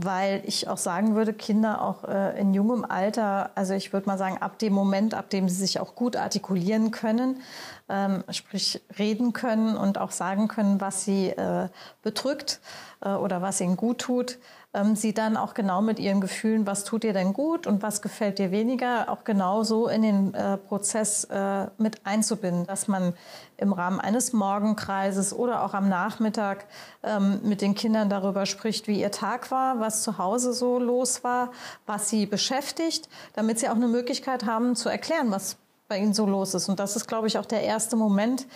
Weil 0.00 0.42
ich 0.44 0.68
auch 0.68 0.78
sagen 0.78 1.16
würde, 1.16 1.32
Kinder 1.32 1.82
auch 1.82 2.04
äh, 2.04 2.40
in 2.40 2.54
jungem 2.54 2.84
Alter, 2.84 3.50
also 3.56 3.74
ich 3.74 3.92
würde 3.92 4.06
mal 4.06 4.16
sagen, 4.16 4.38
ab 4.38 4.56
dem 4.60 4.72
Moment, 4.72 5.12
ab 5.12 5.28
dem 5.28 5.48
sie 5.48 5.56
sich 5.56 5.80
auch 5.80 5.96
gut 5.96 6.14
artikulieren 6.14 6.92
können, 6.92 7.42
ähm, 7.88 8.24
sprich 8.30 8.80
reden 8.98 9.32
können 9.32 9.76
und 9.76 9.98
auch 9.98 10.10
sagen 10.10 10.48
können, 10.48 10.80
was 10.80 11.04
sie 11.04 11.28
äh, 11.28 11.68
bedrückt 12.02 12.60
äh, 13.00 13.10
oder 13.10 13.42
was 13.42 13.60
ihnen 13.60 13.76
gut 13.76 13.98
tut, 13.98 14.38
ähm, 14.74 14.96
sie 14.96 15.14
dann 15.14 15.36
auch 15.36 15.54
genau 15.54 15.80
mit 15.80 15.98
ihren 15.98 16.20
Gefühlen, 16.20 16.66
was 16.66 16.84
tut 16.84 17.02
dir 17.02 17.14
denn 17.14 17.32
gut 17.32 17.66
und 17.66 17.82
was 17.82 18.02
gefällt 18.02 18.38
dir 18.38 18.50
weniger, 18.50 19.08
auch 19.08 19.24
genau 19.24 19.62
so 19.62 19.88
in 19.88 20.02
den 20.02 20.34
äh, 20.34 20.58
Prozess 20.58 21.24
äh, 21.24 21.66
mit 21.78 22.04
einzubinden, 22.04 22.66
dass 22.66 22.88
man 22.88 23.14
im 23.56 23.72
Rahmen 23.72 23.98
eines 23.98 24.32
Morgenkreises 24.32 25.32
oder 25.32 25.64
auch 25.64 25.72
am 25.72 25.88
Nachmittag 25.88 26.66
ähm, 27.02 27.40
mit 27.42 27.62
den 27.62 27.74
Kindern 27.74 28.10
darüber 28.10 28.44
spricht, 28.44 28.88
wie 28.88 29.00
ihr 29.00 29.10
Tag 29.10 29.50
war, 29.50 29.80
was 29.80 30.02
zu 30.02 30.18
Hause 30.18 30.52
so 30.52 30.78
los 30.78 31.24
war, 31.24 31.50
was 31.86 32.10
sie 32.10 32.26
beschäftigt, 32.26 33.08
damit 33.34 33.58
sie 33.58 33.68
auch 33.68 33.76
eine 33.76 33.88
Möglichkeit 33.88 34.44
haben 34.44 34.76
zu 34.76 34.90
erklären, 34.90 35.30
was 35.30 35.56
bei 35.88 35.98
ihnen 35.98 36.14
so 36.14 36.26
los 36.26 36.54
ist. 36.54 36.68
Und 36.68 36.78
das 36.78 36.96
ist, 36.96 37.06
glaube 37.06 37.26
ich, 37.26 37.38
auch 37.38 37.46
der 37.46 37.62
erste 37.62 37.96
Moment, 37.96 38.46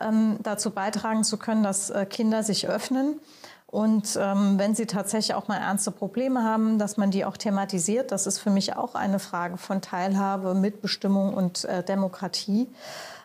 ähm, 0.00 0.38
dazu 0.42 0.70
beitragen 0.70 1.24
zu 1.24 1.36
können, 1.36 1.62
dass 1.62 1.90
äh, 1.90 2.06
Kinder 2.06 2.42
sich 2.42 2.68
öffnen 2.68 3.20
und 3.70 4.18
ähm, 4.18 4.58
wenn 4.58 4.74
Sie 4.74 4.86
tatsächlich 4.86 5.34
auch 5.34 5.46
mal 5.48 5.58
ernste 5.58 5.90
Probleme 5.90 6.42
haben, 6.42 6.78
dass 6.78 6.96
man 6.96 7.10
die 7.10 7.26
auch 7.26 7.36
thematisiert, 7.36 8.12
das 8.12 8.26
ist 8.26 8.38
für 8.38 8.48
mich 8.48 8.76
auch 8.76 8.94
eine 8.94 9.18
Frage 9.18 9.58
von 9.58 9.82
Teilhabe, 9.82 10.54
Mitbestimmung 10.54 11.34
und 11.34 11.66
äh, 11.66 11.82
Demokratie. 11.82 12.66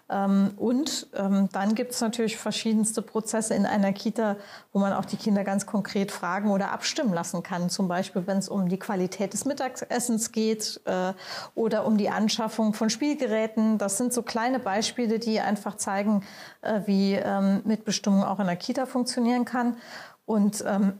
Ähm, 0.09 0.51
und 0.57 1.07
ähm, 1.15 1.49
dann 1.51 1.75
gibt 1.75 1.91
es 1.91 2.01
natürlich 2.01 2.37
verschiedenste 2.37 3.01
Prozesse 3.01 3.53
in 3.53 3.65
einer 3.65 3.93
Kita, 3.93 4.35
wo 4.73 4.79
man 4.79 4.93
auch 4.93 5.05
die 5.05 5.15
Kinder 5.15 5.43
ganz 5.43 5.65
konkret 5.65 6.11
fragen 6.11 6.51
oder 6.51 6.71
abstimmen 6.71 7.13
lassen 7.13 7.41
kann. 7.41 7.69
Zum 7.69 7.87
Beispiel, 7.87 8.27
wenn 8.27 8.37
es 8.37 8.49
um 8.49 8.67
die 8.67 8.77
Qualität 8.77 9.33
des 9.33 9.45
Mittagessens 9.45 10.31
geht 10.31 10.81
äh, 10.85 11.13
oder 11.55 11.85
um 11.85 11.97
die 11.97 12.09
Anschaffung 12.09 12.73
von 12.73 12.89
Spielgeräten. 12.89 13.77
Das 13.77 13.97
sind 13.97 14.13
so 14.13 14.23
kleine 14.23 14.59
Beispiele, 14.59 15.19
die 15.19 15.39
einfach 15.39 15.77
zeigen, 15.77 16.23
äh, 16.61 16.81
wie 16.85 17.13
ähm, 17.13 17.61
Mitbestimmung 17.63 18.23
auch 18.23 18.39
in 18.39 18.47
der 18.47 18.57
Kita 18.57 18.85
funktionieren 18.85 19.45
kann. 19.45 19.77
Und 20.25 20.63
ähm, 20.67 20.93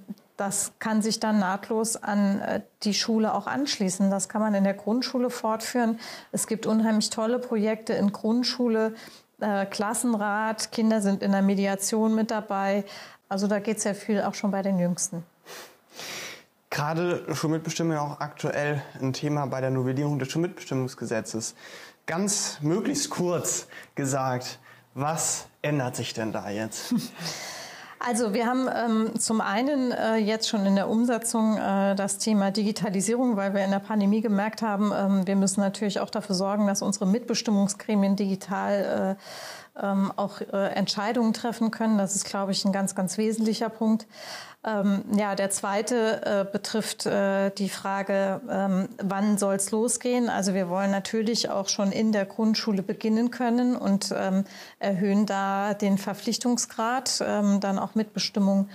das 0.46 0.74
kann 0.80 1.02
sich 1.02 1.22
dann 1.22 1.40
nahtlos 1.40 1.96
an 1.96 2.42
äh, 2.42 2.62
die 2.84 2.94
Schule 2.94 3.34
auch 3.34 3.48
anschließen. 3.48 4.12
Das 4.12 4.28
kann 4.28 4.42
man 4.42 4.54
in 4.54 4.66
der 4.66 4.74
Grundschule 4.74 5.30
fortführen. 5.30 6.00
Es 6.32 6.48
gibt 6.48 6.66
unheimlich 6.66 7.10
tolle 7.10 7.40
Projekte 7.40 7.94
in 7.94 8.12
Grundschule, 8.12 8.94
äh, 9.40 9.66
Klassenrat, 9.66 10.72
Kinder 10.72 11.02
sind 11.02 11.24
in 11.24 11.32
der 11.32 11.42
Mediation 11.42 12.14
mit 12.14 12.30
dabei. 12.30 12.84
Also 13.30 13.48
da 13.48 13.60
geht 13.60 13.80
sehr 13.80 13.96
viel 13.96 14.22
auch 14.22 14.34
schon 14.34 14.52
bei 14.52 14.62
den 14.62 14.80
Jüngsten. 14.80 15.24
Gerade 16.70 17.24
Schulmitbestimmung 17.34 17.98
auch 17.98 18.20
aktuell 18.20 18.82
ein 19.00 19.14
Thema 19.14 19.46
bei 19.46 19.62
der 19.62 19.70
Novellierung 19.70 20.20
des 20.20 20.30
Schulmitbestimmungsgesetzes. 20.32 21.56
Ganz 22.06 22.58
möglichst 22.62 23.10
kurz 23.10 23.68
gesagt, 23.96 24.60
was 24.94 25.46
ändert 25.62 25.96
sich 25.96 26.14
denn 26.14 26.34
da 26.34 26.50
jetzt? 26.50 26.94
Also 28.06 28.34
wir 28.34 28.46
haben 28.46 28.68
ähm, 28.68 29.18
zum 29.18 29.40
einen 29.40 29.94
äh, 29.94 30.18
jetzt 30.18 30.50
schon 30.50 30.66
in 30.66 30.76
der 30.76 30.90
Umsetzung 30.90 31.56
äh, 31.56 31.96
das 31.96 32.18
Thema 32.18 32.52
Digitalisierung, 32.52 33.38
weil 33.38 33.54
wir 33.54 33.64
in 33.64 33.72
der 33.72 33.80
Pandemie 33.80 34.20
gemerkt 34.20 34.62
haben, 34.62 34.92
ähm, 34.94 35.26
wir 35.26 35.38
müssen 35.38 35.62
natürlich 35.62 36.02
auch 36.02 36.10
dafür 36.10 36.36
sorgen, 36.36 36.68
dass 36.68 36.82
unsere 36.82 37.06
Mitbestimmungsgremien 37.08 38.18
digital 38.18 39.18
äh, 39.18 39.24
ähm, 39.82 40.12
auch 40.16 40.42
äh, 40.42 40.68
Entscheidungen 40.74 41.34
treffen 41.34 41.72
können. 41.72 41.98
Das 41.98 42.16
ist, 42.16 42.26
glaube 42.26 42.52
ich, 42.52 42.64
ein 42.66 42.72
ganz, 42.72 42.96
ganz 42.96 43.18
wesentlicher 43.18 43.70
Punkt. 43.70 44.08
Ähm, 44.66 45.04
ja, 45.18 45.36
der 45.36 45.50
zweite 45.50 46.22
äh, 46.26 46.46
betrifft 46.50 47.06
äh, 47.06 47.50
die 47.50 47.68
Frage, 47.68 48.40
ähm, 48.50 48.88
wann 49.02 49.38
soll 49.38 49.56
es 49.56 49.72
losgehen? 49.72 50.30
Also 50.30 50.54
wir 50.54 50.70
wollen 50.70 50.90
natürlich 50.90 51.50
auch 51.50 51.68
schon 51.68 51.92
in 51.92 52.14
der 52.14 52.26
Grundschule 52.26 52.82
beginnen 52.82 53.30
können 53.30 53.76
und 53.76 54.14
ähm, 54.18 54.46
erhöhen 54.80 55.26
da 55.26 55.74
den 55.74 55.98
Verpflichtungsgrad, 55.98 57.22
ähm, 57.28 57.60
dann 57.60 57.78
auch 57.78 57.96
Mitbestimmung 57.96 58.70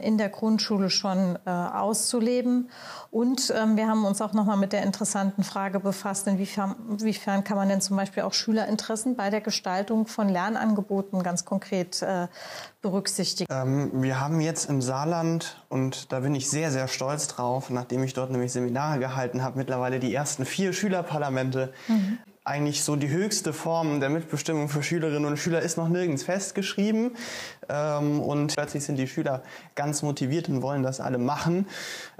in 0.00 0.18
der 0.18 0.28
Grundschule 0.28 0.90
schon 0.90 1.38
äh, 1.46 1.50
auszuleben. 1.50 2.70
Und 3.10 3.52
ähm, 3.56 3.76
wir 3.76 3.88
haben 3.88 4.04
uns 4.04 4.20
auch 4.20 4.32
nochmal 4.32 4.56
mit 4.56 4.72
der 4.72 4.82
interessanten 4.82 5.44
Frage 5.44 5.80
befasst, 5.80 6.26
inwiefern, 6.26 6.74
inwiefern 6.90 7.44
kann 7.44 7.56
man 7.56 7.68
denn 7.68 7.80
zum 7.80 7.96
Beispiel 7.96 8.24
auch 8.24 8.32
Schülerinteressen 8.32 9.16
bei 9.16 9.30
der 9.30 9.40
Gestaltung 9.40 10.06
von 10.06 10.28
Lernangeboten 10.28 11.22
ganz 11.22 11.44
konkret 11.44 12.02
äh, 12.02 12.26
berücksichtigen. 12.82 13.52
Ähm, 13.52 14.02
wir 14.02 14.20
haben 14.20 14.40
jetzt 14.40 14.68
im 14.68 14.82
Saarland, 14.82 15.64
und 15.68 16.12
da 16.12 16.20
bin 16.20 16.34
ich 16.34 16.50
sehr, 16.50 16.70
sehr 16.70 16.88
stolz 16.88 17.28
drauf, 17.28 17.70
nachdem 17.70 18.02
ich 18.02 18.14
dort 18.14 18.30
nämlich 18.30 18.52
Seminare 18.52 18.98
gehalten 18.98 19.42
habe, 19.42 19.58
mittlerweile 19.58 20.00
die 20.00 20.14
ersten 20.14 20.44
vier 20.44 20.72
Schülerparlamente 20.72 21.72
mhm 21.88 22.18
eigentlich 22.50 22.82
so 22.82 22.96
die 22.96 23.08
höchste 23.08 23.52
Form 23.52 24.00
der 24.00 24.10
Mitbestimmung 24.10 24.68
für 24.68 24.82
Schülerinnen 24.82 25.24
und 25.24 25.36
Schüler 25.36 25.60
ist 25.60 25.76
noch 25.78 25.88
nirgends 25.88 26.24
festgeschrieben. 26.24 27.16
Ähm, 27.68 28.20
und 28.20 28.54
plötzlich 28.56 28.84
sind 28.84 28.96
die 28.96 29.06
Schüler 29.06 29.42
ganz 29.76 30.02
motiviert 30.02 30.48
und 30.48 30.60
wollen 30.60 30.82
das 30.82 31.00
alle 31.00 31.18
machen. 31.18 31.68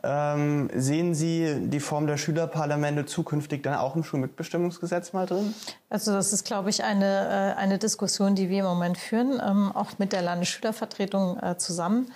Ähm, 0.05 0.71
sehen 0.73 1.15
Sie 1.15 1.69
die 1.69 1.81
Form 1.81 2.07
der 2.07 2.17
Schülerparlamente 2.17 3.07
zukünftig 3.07 3.65
dann 3.65 3.75
auch 3.75 3.97
im 3.97 4.05
Schulmitbestimmungsgesetz 4.05 5.13
mal 5.13 5.27
drin? 5.27 5.53
Also 5.91 6.13
das 6.13 6.33
ist, 6.33 6.45
glaube 6.45 6.71
ich, 6.71 6.85
eine, 6.85 7.55
äh, 7.57 7.59
eine 7.59 7.79
Diskussion, 7.79 8.37
die 8.37 8.49
wir 8.49 8.61
im 8.61 8.67
Moment 8.67 8.99
führen, 8.99 9.43
ähm, 9.45 9.73
auch 9.75 9.99
mit 9.99 10.13
der 10.13 10.23
Landesschülervertretung 10.23 11.41
äh, 11.41 11.59
zusammen. 11.59 12.13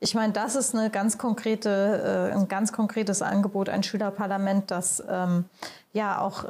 Ich 0.00 0.14
meine, 0.14 0.34
das 0.34 0.54
ist 0.54 0.74
eine 0.74 0.90
ganz 0.90 1.16
konkrete, 1.16 2.30
äh, 2.30 2.34
ein 2.34 2.46
ganz 2.48 2.74
konkretes 2.74 3.22
Angebot, 3.22 3.70
ein 3.70 3.82
Schülerparlament, 3.82 4.70
das 4.70 5.02
ja 5.92 6.20
auch 6.20 6.44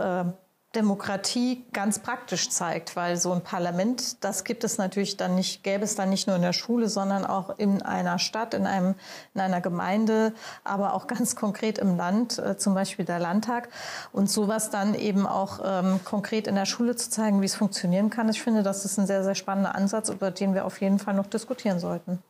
Demokratie 0.74 1.64
ganz 1.72 1.98
praktisch 1.98 2.50
zeigt, 2.50 2.96
weil 2.96 3.16
so 3.16 3.32
ein 3.32 3.42
Parlament, 3.42 4.22
das 4.24 4.44
gibt 4.44 4.64
es 4.64 4.78
natürlich 4.78 5.16
dann 5.16 5.34
nicht, 5.34 5.62
gäbe 5.62 5.84
es 5.84 5.94
dann 5.94 6.10
nicht 6.10 6.26
nur 6.26 6.36
in 6.36 6.42
der 6.42 6.52
Schule, 6.52 6.88
sondern 6.88 7.24
auch 7.24 7.58
in 7.58 7.82
einer 7.82 8.18
Stadt, 8.18 8.54
in 8.54 8.66
einem, 8.66 8.94
in 9.34 9.40
einer 9.40 9.60
Gemeinde, 9.60 10.32
aber 10.64 10.94
auch 10.94 11.06
ganz 11.06 11.36
konkret 11.36 11.78
im 11.78 11.96
Land, 11.96 12.38
äh, 12.38 12.56
zum 12.56 12.74
Beispiel 12.74 13.04
der 13.04 13.18
Landtag. 13.18 13.68
Und 14.12 14.30
sowas 14.30 14.70
dann 14.70 14.94
eben 14.94 15.26
auch 15.26 15.60
ähm, 15.64 16.00
konkret 16.04 16.46
in 16.46 16.54
der 16.54 16.66
Schule 16.66 16.96
zu 16.96 17.10
zeigen, 17.10 17.40
wie 17.40 17.46
es 17.46 17.54
funktionieren 17.54 18.10
kann. 18.10 18.28
Ich 18.28 18.42
finde, 18.42 18.62
das 18.62 18.84
ist 18.84 18.98
ein 18.98 19.06
sehr, 19.06 19.24
sehr 19.24 19.34
spannender 19.34 19.74
Ansatz, 19.74 20.08
über 20.08 20.30
den 20.30 20.54
wir 20.54 20.64
auf 20.64 20.80
jeden 20.80 20.98
Fall 20.98 21.14
noch 21.14 21.26
diskutieren 21.26 21.78
sollten. 21.78 22.22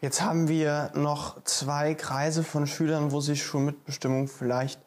Jetzt 0.00 0.22
haben 0.22 0.46
wir 0.46 0.92
noch 0.94 1.42
zwei 1.42 1.94
Kreise 1.94 2.44
von 2.44 2.68
Schülern, 2.68 3.10
wo 3.10 3.20
sich 3.20 3.42
Schulmitbestimmung 3.42 4.28
vielleicht 4.28 4.80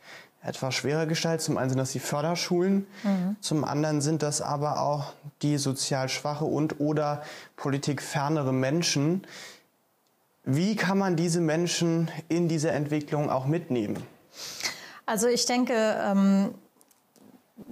etwas 0.44 0.74
schwerer 0.74 1.06
gestaltet. 1.06 1.42
Zum 1.42 1.58
einen 1.58 1.70
sind 1.70 1.80
das 1.80 1.92
die 1.92 2.00
Förderschulen, 2.00 2.88
mhm. 3.04 3.36
zum 3.42 3.64
anderen 3.64 4.02
sind 4.02 4.24
das 4.24 4.42
aber 4.42 4.82
auch 4.82 5.14
die 5.42 5.58
sozial 5.58 6.10
schwache 6.10 6.46
und 6.46 6.80
oder 6.80 7.22
politikfernere 7.56 8.54
Menschen. 8.54 9.26
Wie 10.44 10.76
kann 10.76 10.98
man 10.98 11.16
diese 11.16 11.40
Menschen 11.40 12.10
in 12.28 12.48
dieser 12.48 12.74
Entwicklung 12.74 13.30
auch 13.30 13.46
mitnehmen? 13.46 14.02
Also 15.06 15.28
ich 15.28 15.46
denke, 15.46 15.74
ähm, 15.76 16.56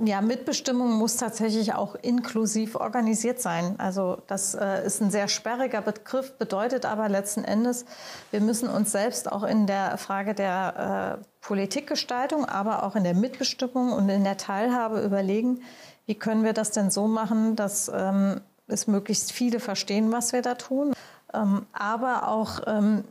ja, 0.05 0.21
Mitbestimmung 0.21 0.93
muss 0.93 1.17
tatsächlich 1.17 1.73
auch 1.73 1.95
inklusiv 1.95 2.75
organisiert 2.75 3.41
sein. 3.41 3.75
Also 3.79 4.21
das 4.27 4.55
äh, 4.55 4.86
ist 4.86 5.01
ein 5.01 5.12
sehr 5.12 5.27
sperriger 5.27 5.82
Begriff, 5.82 6.38
bedeutet 6.38 6.86
aber 6.86 7.10
letzten 7.10 7.43
Endes, 7.43 7.86
wir 8.32 8.41
müssen 8.41 8.69
uns 8.69 8.91
selbst 8.91 9.32
auch 9.32 9.43
in 9.43 9.67
der 9.67 9.97
Frage 9.97 10.34
der 10.34 11.19
äh, 11.21 11.38
Politikgestaltung, 11.49 12.45
aber 12.45 12.83
auch 12.83 12.95
in 12.95 13.03
der 13.03 13.15
Mitbestimmung 13.15 13.91
und 13.91 14.07
in 14.07 14.23
der 14.23 14.38
Teilhabe 14.38 15.01
überlegen, 15.01 15.63
wie 16.05 16.13
können 16.13 16.43
wir 16.43 16.53
das 16.53 16.69
denn 16.69 16.91
so 16.91 17.07
machen, 17.07 17.55
dass 17.55 17.91
ähm, 17.91 18.41
es 18.67 18.85
möglichst 18.85 19.31
viele 19.31 19.59
verstehen, 19.59 20.12
was 20.12 20.31
wir 20.31 20.43
da 20.43 20.53
tun, 20.53 20.93
ähm, 21.33 21.65
aber 21.73 22.27
auch 22.27 22.59
ähm, 22.67 23.03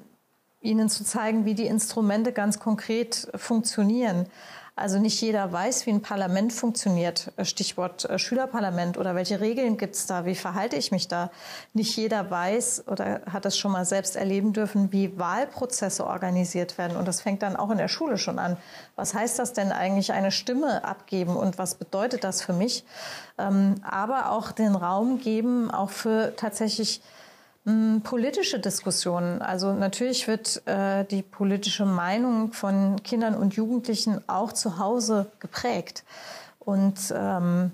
ihnen 0.60 0.88
zu 0.88 1.02
zeigen, 1.02 1.46
wie 1.46 1.54
die 1.54 1.66
Instrumente 1.66 2.30
ganz 2.30 2.60
konkret 2.60 3.28
funktionieren. 3.34 4.26
Also 4.78 5.00
nicht 5.00 5.20
jeder 5.20 5.52
weiß, 5.52 5.86
wie 5.86 5.90
ein 5.90 6.02
Parlament 6.02 6.52
funktioniert. 6.52 7.32
Stichwort 7.42 8.04
äh, 8.04 8.18
Schülerparlament 8.18 8.96
oder 8.96 9.16
welche 9.16 9.40
Regeln 9.40 9.76
gibt 9.76 9.96
es 9.96 10.06
da? 10.06 10.24
Wie 10.24 10.36
verhalte 10.36 10.76
ich 10.76 10.92
mich 10.92 11.08
da? 11.08 11.30
Nicht 11.74 11.96
jeder 11.96 12.30
weiß 12.30 12.84
oder 12.86 13.22
hat 13.30 13.44
es 13.44 13.58
schon 13.58 13.72
mal 13.72 13.84
selbst 13.84 14.14
erleben 14.14 14.52
dürfen, 14.52 14.92
wie 14.92 15.18
Wahlprozesse 15.18 16.06
organisiert 16.06 16.78
werden. 16.78 16.96
Und 16.96 17.08
das 17.08 17.20
fängt 17.20 17.42
dann 17.42 17.56
auch 17.56 17.70
in 17.70 17.78
der 17.78 17.88
Schule 17.88 18.18
schon 18.18 18.38
an. 18.38 18.56
Was 18.94 19.14
heißt 19.14 19.38
das 19.38 19.52
denn 19.52 19.72
eigentlich, 19.72 20.12
eine 20.12 20.30
Stimme 20.30 20.84
abgeben 20.84 21.34
und 21.36 21.58
was 21.58 21.74
bedeutet 21.74 22.22
das 22.22 22.42
für 22.42 22.52
mich? 22.52 22.84
Ähm, 23.36 23.76
aber 23.82 24.30
auch 24.30 24.52
den 24.52 24.76
Raum 24.76 25.18
geben, 25.18 25.70
auch 25.72 25.90
für 25.90 26.34
tatsächlich 26.36 27.02
politische 28.02 28.58
Diskussionen. 28.58 29.42
Also 29.42 29.72
natürlich 29.72 30.26
wird 30.26 30.66
äh, 30.66 31.04
die 31.04 31.22
politische 31.22 31.84
Meinung 31.84 32.52
von 32.52 33.02
Kindern 33.02 33.34
und 33.34 33.54
Jugendlichen 33.54 34.22
auch 34.26 34.52
zu 34.52 34.78
Hause 34.78 35.26
geprägt. 35.38 36.04
Und 36.58 37.12
ähm, 37.14 37.72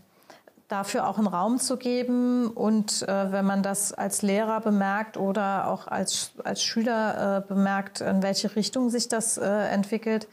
dafür 0.68 1.09
auch 1.09 1.18
einen 1.18 1.27
Raum 1.27 1.59
zu 1.59 1.77
geben 1.77 2.49
und 2.49 3.03
äh, 3.03 3.33
wenn 3.33 3.44
man 3.44 3.62
das 3.62 3.92
als 3.92 4.23
Lehrer 4.23 4.61
bemerkt 4.61 5.16
oder 5.16 5.68
auch 5.68 5.87
als, 5.87 6.33
als 6.42 6.62
Schüler 6.62 7.38
äh, 7.38 7.40
bemerkt, 7.47 8.01
in 8.01 8.23
welche 8.23 8.57
Richtung 8.57 8.88
sich 8.88 9.09
das 9.09 9.37
äh, 9.37 9.44
entwickelt, 9.44 10.27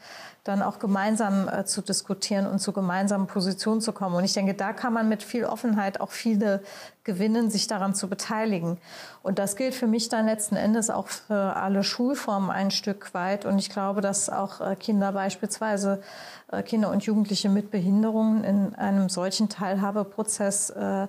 dann 0.44 0.62
auch 0.62 0.78
gemeinsam 0.78 1.48
äh, 1.48 1.64
zu 1.64 1.82
diskutieren 1.82 2.46
und 2.46 2.58
zu 2.58 2.72
gemeinsamen 2.72 3.26
Positionen 3.26 3.80
zu 3.80 3.92
kommen. 3.92 4.16
Und 4.16 4.24
ich 4.24 4.32
denke, 4.32 4.54
da 4.54 4.72
kann 4.72 4.92
man 4.92 5.08
mit 5.08 5.22
viel 5.22 5.44
Offenheit 5.44 6.00
auch 6.00 6.10
viele 6.10 6.62
gewinnen, 7.04 7.50
sich 7.50 7.66
daran 7.66 7.94
zu 7.94 8.08
beteiligen. 8.08 8.78
Und 9.22 9.38
das 9.38 9.56
gilt 9.56 9.74
für 9.74 9.86
mich 9.86 10.08
dann 10.08 10.26
letzten 10.26 10.56
Endes 10.56 10.90
auch 10.90 11.08
für 11.08 11.56
alle 11.56 11.82
Schulformen 11.82 12.50
ein 12.50 12.70
Stück 12.70 13.14
weit. 13.14 13.44
Und 13.44 13.58
ich 13.58 13.70
glaube, 13.70 14.00
dass 14.00 14.30
auch 14.30 14.60
äh, 14.60 14.76
Kinder 14.76 15.12
beispielsweise, 15.12 16.02
äh, 16.50 16.62
Kinder 16.62 16.90
und 16.90 17.04
Jugendliche 17.04 17.48
mit 17.48 17.70
Behinderungen 17.70 18.44
in 18.44 18.74
einem 18.74 19.08
solchen 19.08 19.48
Teilhabeprozess 19.48 20.70
äh, 20.70 21.08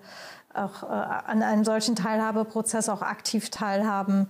auch 0.53 0.84
an 0.84 1.41
einem 1.41 1.63
solchen 1.63 1.95
Teilhabeprozess 1.95 2.88
auch 2.88 3.01
aktiv 3.01 3.49
teilhaben 3.49 4.29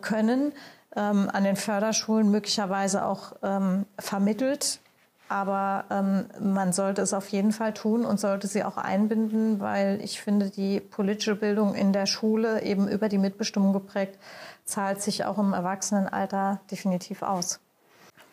können 0.00 0.52
ähm, 0.98 1.30
an 1.32 1.44
den 1.44 1.56
Förderschulen 1.56 2.30
möglicherweise 2.30 3.04
auch 3.04 3.32
ähm, 3.42 3.86
vermittelt. 3.98 4.80
Aber 5.28 5.84
ähm, 5.90 6.26
man 6.40 6.72
sollte 6.72 7.02
es 7.02 7.12
auf 7.12 7.28
jeden 7.28 7.52
Fall 7.52 7.74
tun 7.74 8.04
und 8.04 8.18
sollte 8.18 8.46
sie 8.46 8.64
auch 8.64 8.76
einbinden, 8.76 9.60
weil 9.60 10.00
ich 10.02 10.20
finde, 10.20 10.50
die 10.50 10.80
politische 10.80 11.36
Bildung 11.36 11.74
in 11.74 11.92
der 11.92 12.06
Schule 12.06 12.62
eben 12.62 12.88
über 12.88 13.08
die 13.08 13.18
Mitbestimmung 13.18 13.72
geprägt, 13.72 14.18
zahlt 14.64 15.02
sich 15.02 15.24
auch 15.24 15.38
im 15.38 15.52
Erwachsenenalter 15.52 16.60
definitiv 16.70 17.22
aus. 17.22 17.60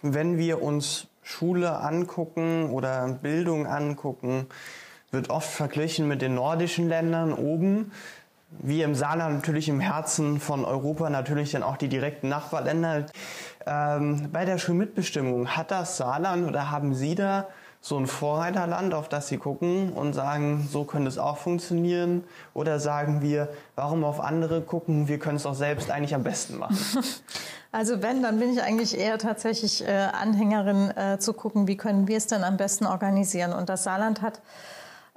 Wenn 0.01 0.38
wir 0.38 0.62
uns 0.62 1.08
Schule 1.21 1.79
angucken 1.79 2.69
oder 2.69 3.08
Bildung 3.10 3.67
angucken, 3.67 4.47
wird 5.12 5.29
oft 5.29 5.49
verglichen 5.49 6.08
mit 6.08 6.21
den 6.21 6.36
nordischen 6.36 6.88
Ländern 6.88 7.34
oben 7.34 7.91
wir 8.60 8.86
im 8.86 8.95
Saarland 8.95 9.36
natürlich 9.36 9.69
im 9.69 9.79
Herzen 9.79 10.39
von 10.39 10.65
Europa 10.65 11.10
natürlich 11.10 11.51
dann 11.51 11.63
auch 11.63 11.77
die 11.77 11.88
direkten 11.88 12.29
Nachbarländer. 12.29 13.05
Ähm, 13.65 14.30
bei 14.32 14.45
der 14.45 14.58
Schulmitbestimmung 14.58 15.49
hat 15.49 15.71
das 15.71 15.97
Saarland 15.97 16.47
oder 16.47 16.71
haben 16.71 16.93
Sie 16.93 17.15
da 17.15 17.47
so 17.82 17.97
ein 17.97 18.08
Vorreiterland, 18.08 18.95
auf 18.95 19.10
das 19.10 19.28
Sie 19.28 19.38
gucken 19.38 19.93
und 19.93 20.13
sagen, 20.13 20.67
so 20.71 20.86
könnte 20.86 21.08
es 21.08 21.19
auch 21.19 21.38
funktionieren? 21.38 22.23
Oder 22.56 22.80
sagen 22.80 23.21
wir, 23.21 23.49
warum 23.75 24.04
auf 24.04 24.19
andere 24.19 24.62
gucken, 24.62 25.08
wir 25.08 25.19
können 25.19 25.38
es 25.38 25.45
auch 25.45 25.54
selbst 25.54 25.91
eigentlich 25.91 26.15
am 26.15 26.23
besten 26.23 26.58
machen? 26.58 26.78
Also 27.71 28.01
wenn, 28.01 28.23
dann 28.23 28.39
bin 28.39 28.54
ich 28.54 28.62
eigentlich 28.63 28.97
eher 28.97 29.17
tatsächlich 29.17 29.86
äh, 29.86 29.91
Anhängerin 29.91 30.91
äh, 30.91 31.19
zu 31.19 31.34
gucken, 31.34 31.67
wie 31.67 31.75
können 31.75 32.08
wir 32.08 32.15
es 32.15 32.25
denn 32.25 32.45
am 32.45 32.56
besten 32.56 32.86
organisieren. 32.86 33.51
Und 33.51 33.67
das 33.67 33.84
Saarland 33.84 34.21
hat 34.21 34.39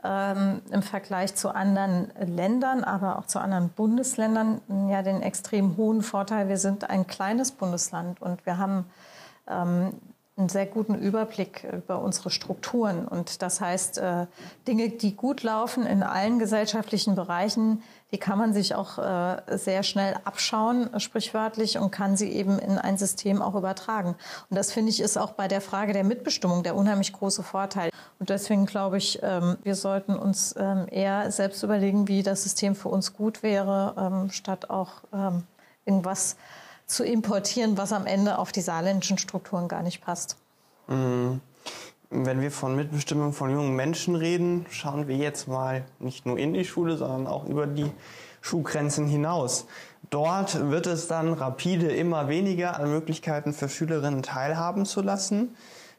ähm, 0.04 0.62
im 0.70 0.82
Vergleich 0.82 1.34
zu 1.34 1.54
anderen 1.54 2.12
Ländern, 2.24 2.84
aber 2.84 3.18
auch 3.18 3.26
zu 3.26 3.40
anderen 3.40 3.70
Bundesländern 3.70 4.60
ja 4.88 5.02
den 5.02 5.22
extrem 5.22 5.76
hohen 5.76 6.02
Vorteil, 6.02 6.48
wir 6.48 6.58
sind 6.58 6.88
ein 6.88 7.06
kleines 7.06 7.52
Bundesland 7.52 8.22
und 8.22 8.44
wir 8.46 8.58
haben 8.58 8.84
ähm, 9.48 9.92
einen 10.38 10.48
sehr 10.48 10.66
guten 10.66 10.94
Überblick 10.94 11.66
über 11.72 12.00
unsere 12.00 12.30
Strukturen. 12.30 13.06
Und 13.06 13.42
das 13.42 13.60
heißt, 13.60 13.98
äh, 13.98 14.26
Dinge, 14.68 14.88
die 14.90 15.16
gut 15.16 15.42
laufen 15.42 15.84
in 15.84 16.02
allen 16.02 16.38
gesellschaftlichen 16.38 17.16
Bereichen, 17.16 17.82
die 18.12 18.18
kann 18.18 18.38
man 18.38 18.54
sich 18.54 18.74
auch 18.74 18.98
äh, 18.98 19.42
sehr 19.58 19.82
schnell 19.82 20.16
abschauen, 20.24 20.88
sprichwörtlich, 21.00 21.78
und 21.78 21.90
kann 21.90 22.16
sie 22.16 22.30
eben 22.30 22.58
in 22.58 22.78
ein 22.78 22.96
System 22.96 23.42
auch 23.42 23.54
übertragen. 23.54 24.14
Und 24.48 24.56
das 24.56 24.72
finde 24.72 24.90
ich 24.90 25.00
ist 25.00 25.18
auch 25.18 25.32
bei 25.32 25.48
der 25.48 25.60
Frage 25.60 25.92
der 25.92 26.04
Mitbestimmung 26.04 26.62
der 26.62 26.76
unheimlich 26.76 27.12
große 27.12 27.42
Vorteil. 27.42 27.90
Und 28.20 28.30
deswegen 28.30 28.64
glaube 28.64 28.98
ich, 28.98 29.18
ähm, 29.22 29.58
wir 29.64 29.74
sollten 29.74 30.16
uns 30.16 30.54
ähm, 30.56 30.86
eher 30.90 31.30
selbst 31.32 31.62
überlegen, 31.64 32.06
wie 32.08 32.22
das 32.22 32.44
System 32.44 32.76
für 32.76 32.88
uns 32.88 33.12
gut 33.12 33.42
wäre, 33.42 33.94
ähm, 33.98 34.30
statt 34.30 34.70
auch 34.70 35.02
irgendwas 35.84 36.36
zu 36.88 37.04
importieren, 37.04 37.78
was 37.78 37.92
am 37.92 38.06
Ende 38.06 38.38
auf 38.38 38.50
die 38.50 38.62
saarländischen 38.62 39.18
Strukturen 39.18 39.68
gar 39.68 39.82
nicht 39.82 40.00
passt. 40.00 40.36
Mhm. 40.88 41.40
Wenn 42.10 42.40
wir 42.40 42.50
von 42.50 42.74
Mitbestimmung 42.74 43.34
von 43.34 43.50
jungen 43.50 43.76
Menschen 43.76 44.16
reden, 44.16 44.64
schauen 44.70 45.08
wir 45.08 45.16
jetzt 45.16 45.46
mal 45.46 45.84
nicht 45.98 46.24
nur 46.24 46.38
in 46.38 46.54
die 46.54 46.64
Schule, 46.64 46.96
sondern 46.96 47.26
auch 47.26 47.44
über 47.44 47.66
die 47.66 47.90
Schulgrenzen 48.40 49.06
hinaus. 49.06 49.66
Dort 50.08 50.70
wird 50.70 50.86
es 50.86 51.06
dann 51.06 51.34
rapide 51.34 51.88
immer 51.88 52.28
weniger 52.28 52.80
an 52.80 52.90
Möglichkeiten 52.90 53.52
für 53.52 53.68
Schülerinnen 53.68 54.22
teilhaben 54.22 54.86
zu 54.86 55.02
lassen. 55.02 55.54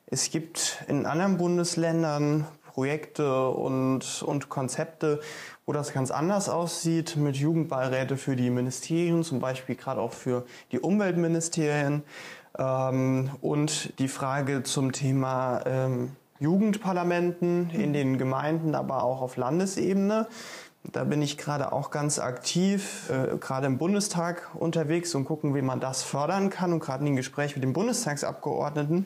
Es 0.08 0.32
gibt 0.32 0.84
in 0.88 1.06
anderen 1.06 1.38
Bundesländern 1.38 2.48
Projekte 2.80 3.50
und, 3.50 4.24
und 4.24 4.48
Konzepte, 4.48 5.20
wo 5.66 5.74
das 5.74 5.92
ganz 5.92 6.12
anders 6.12 6.48
aussieht, 6.48 7.18
mit 7.18 7.36
Jugendbeiräte 7.36 8.16
für 8.16 8.38
die 8.38 8.50
Ministerien, 8.50 9.22
zum 9.26 9.42
Beispiel 9.42 9.76
gerade 9.76 10.00
auch 10.00 10.14
für 10.14 10.46
die 10.72 10.80
Umweltministerien. 10.80 12.04
Ähm, 12.58 13.32
und 13.42 14.00
die 14.00 14.08
Frage 14.08 14.64
zum 14.64 14.94
Thema 14.94 15.62
ähm, 15.66 16.14
Jugendparlamenten 16.40 17.70
in 17.72 17.92
den 17.92 18.18
Gemeinden, 18.18 18.74
aber 18.76 19.04
auch 19.04 19.22
auf 19.22 19.36
Landesebene. 19.36 20.28
Da 20.86 21.04
bin 21.04 21.22
ich 21.22 21.38
gerade 21.38 21.74
auch 21.74 21.92
ganz 21.92 22.18
aktiv, 22.18 23.10
äh, 23.10 23.36
gerade 23.36 23.68
im 23.68 23.78
Bundestag 23.78 24.52
unterwegs 24.54 25.14
und 25.16 25.26
gucken, 25.26 25.54
wie 25.54 25.62
man 25.62 25.82
das 25.82 26.02
fördern 26.02 26.50
kann. 26.50 26.72
Und 26.72 26.80
gerade 26.80 27.02
in 27.02 27.08
den 27.08 27.16
Gesprächen 27.18 27.60
mit 27.60 27.66
den 27.66 27.74
Bundestagsabgeordneten 27.74 29.06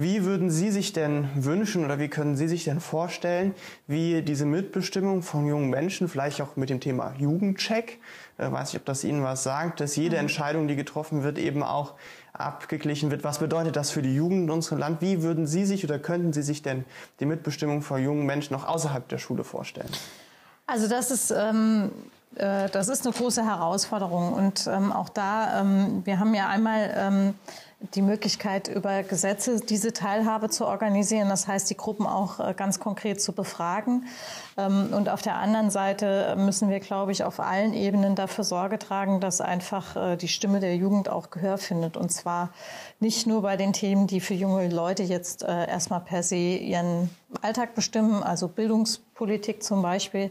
wie 0.00 0.24
würden 0.24 0.48
Sie 0.48 0.70
sich 0.70 0.92
denn 0.92 1.28
wünschen 1.34 1.84
oder 1.84 1.98
wie 1.98 2.06
können 2.06 2.36
Sie 2.36 2.46
sich 2.46 2.62
denn 2.62 2.78
vorstellen, 2.78 3.52
wie 3.88 4.22
diese 4.22 4.46
Mitbestimmung 4.46 5.22
von 5.22 5.44
jungen 5.44 5.70
Menschen, 5.70 6.08
vielleicht 6.08 6.40
auch 6.40 6.54
mit 6.54 6.70
dem 6.70 6.78
Thema 6.78 7.14
Jugendcheck, 7.18 7.98
äh, 8.38 8.50
weiß 8.50 8.70
ich, 8.70 8.76
ob 8.76 8.84
das 8.84 9.02
Ihnen 9.02 9.24
was 9.24 9.42
sagt, 9.42 9.80
dass 9.80 9.96
jede 9.96 10.14
mhm. 10.14 10.20
Entscheidung, 10.20 10.68
die 10.68 10.76
getroffen 10.76 11.24
wird, 11.24 11.36
eben 11.36 11.64
auch 11.64 11.94
abgeglichen 12.32 13.10
wird. 13.10 13.24
Was 13.24 13.40
bedeutet 13.40 13.74
das 13.74 13.90
für 13.90 14.00
die 14.00 14.14
Jugend 14.14 14.44
in 14.44 14.50
unserem 14.50 14.78
Land? 14.78 15.02
Wie 15.02 15.22
würden 15.22 15.48
Sie 15.48 15.66
sich 15.66 15.82
oder 15.82 15.98
könnten 15.98 16.32
Sie 16.32 16.42
sich 16.42 16.62
denn 16.62 16.84
die 17.18 17.26
Mitbestimmung 17.26 17.82
von 17.82 18.00
jungen 18.00 18.24
Menschen 18.24 18.54
auch 18.54 18.68
außerhalb 18.68 19.08
der 19.08 19.18
Schule 19.18 19.42
vorstellen? 19.42 19.90
Also 20.66 20.88
das 20.88 21.10
ist 21.10 21.32
ähm 21.32 21.90
äh, 22.36 22.68
das 22.70 22.88
ist 22.88 23.06
eine 23.06 23.14
große 23.14 23.44
Herausforderung. 23.44 24.32
Und 24.32 24.66
ähm, 24.66 24.92
auch 24.92 25.08
da, 25.08 25.60
ähm, 25.60 26.02
wir 26.04 26.18
haben 26.18 26.34
ja 26.34 26.48
einmal 26.48 26.94
ähm, 26.94 27.34
die 27.94 28.02
Möglichkeit, 28.02 28.66
über 28.66 29.04
Gesetze 29.04 29.60
diese 29.60 29.92
Teilhabe 29.92 30.50
zu 30.50 30.66
organisieren. 30.66 31.28
Das 31.28 31.46
heißt, 31.46 31.70
die 31.70 31.76
Gruppen 31.76 32.06
auch 32.06 32.40
äh, 32.40 32.52
ganz 32.52 32.80
konkret 32.80 33.22
zu 33.22 33.32
befragen. 33.32 34.06
Ähm, 34.56 34.92
und 34.92 35.08
auf 35.08 35.22
der 35.22 35.36
anderen 35.36 35.70
Seite 35.70 36.34
müssen 36.36 36.70
wir, 36.70 36.80
glaube 36.80 37.12
ich, 37.12 37.22
auf 37.22 37.38
allen 37.38 37.74
Ebenen 37.74 38.16
dafür 38.16 38.42
Sorge 38.42 38.80
tragen, 38.80 39.20
dass 39.20 39.40
einfach 39.40 39.94
äh, 39.94 40.16
die 40.16 40.26
Stimme 40.26 40.58
der 40.58 40.74
Jugend 40.76 41.08
auch 41.08 41.30
Gehör 41.30 41.56
findet. 41.56 41.96
Und 41.96 42.10
zwar 42.10 42.50
nicht 42.98 43.28
nur 43.28 43.42
bei 43.42 43.56
den 43.56 43.72
Themen, 43.72 44.08
die 44.08 44.20
für 44.20 44.34
junge 44.34 44.68
Leute 44.68 45.04
jetzt 45.04 45.44
äh, 45.44 45.68
erstmal 45.68 46.00
per 46.00 46.24
se 46.24 46.36
ihren 46.36 47.10
Alltag 47.42 47.76
bestimmen, 47.76 48.24
also 48.24 48.48
Bildungspolitik 48.48 49.62
zum 49.62 49.82
Beispiel, 49.82 50.30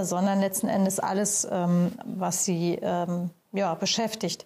sondern 0.00 0.40
letzten 0.40 0.66
Endes 0.66 0.98
alles, 0.98 1.46
ähm, 1.48 1.92
was 2.04 2.44
sie 2.44 2.78
ähm, 2.82 3.30
ja, 3.54 3.74
beschäftigt. 3.74 4.44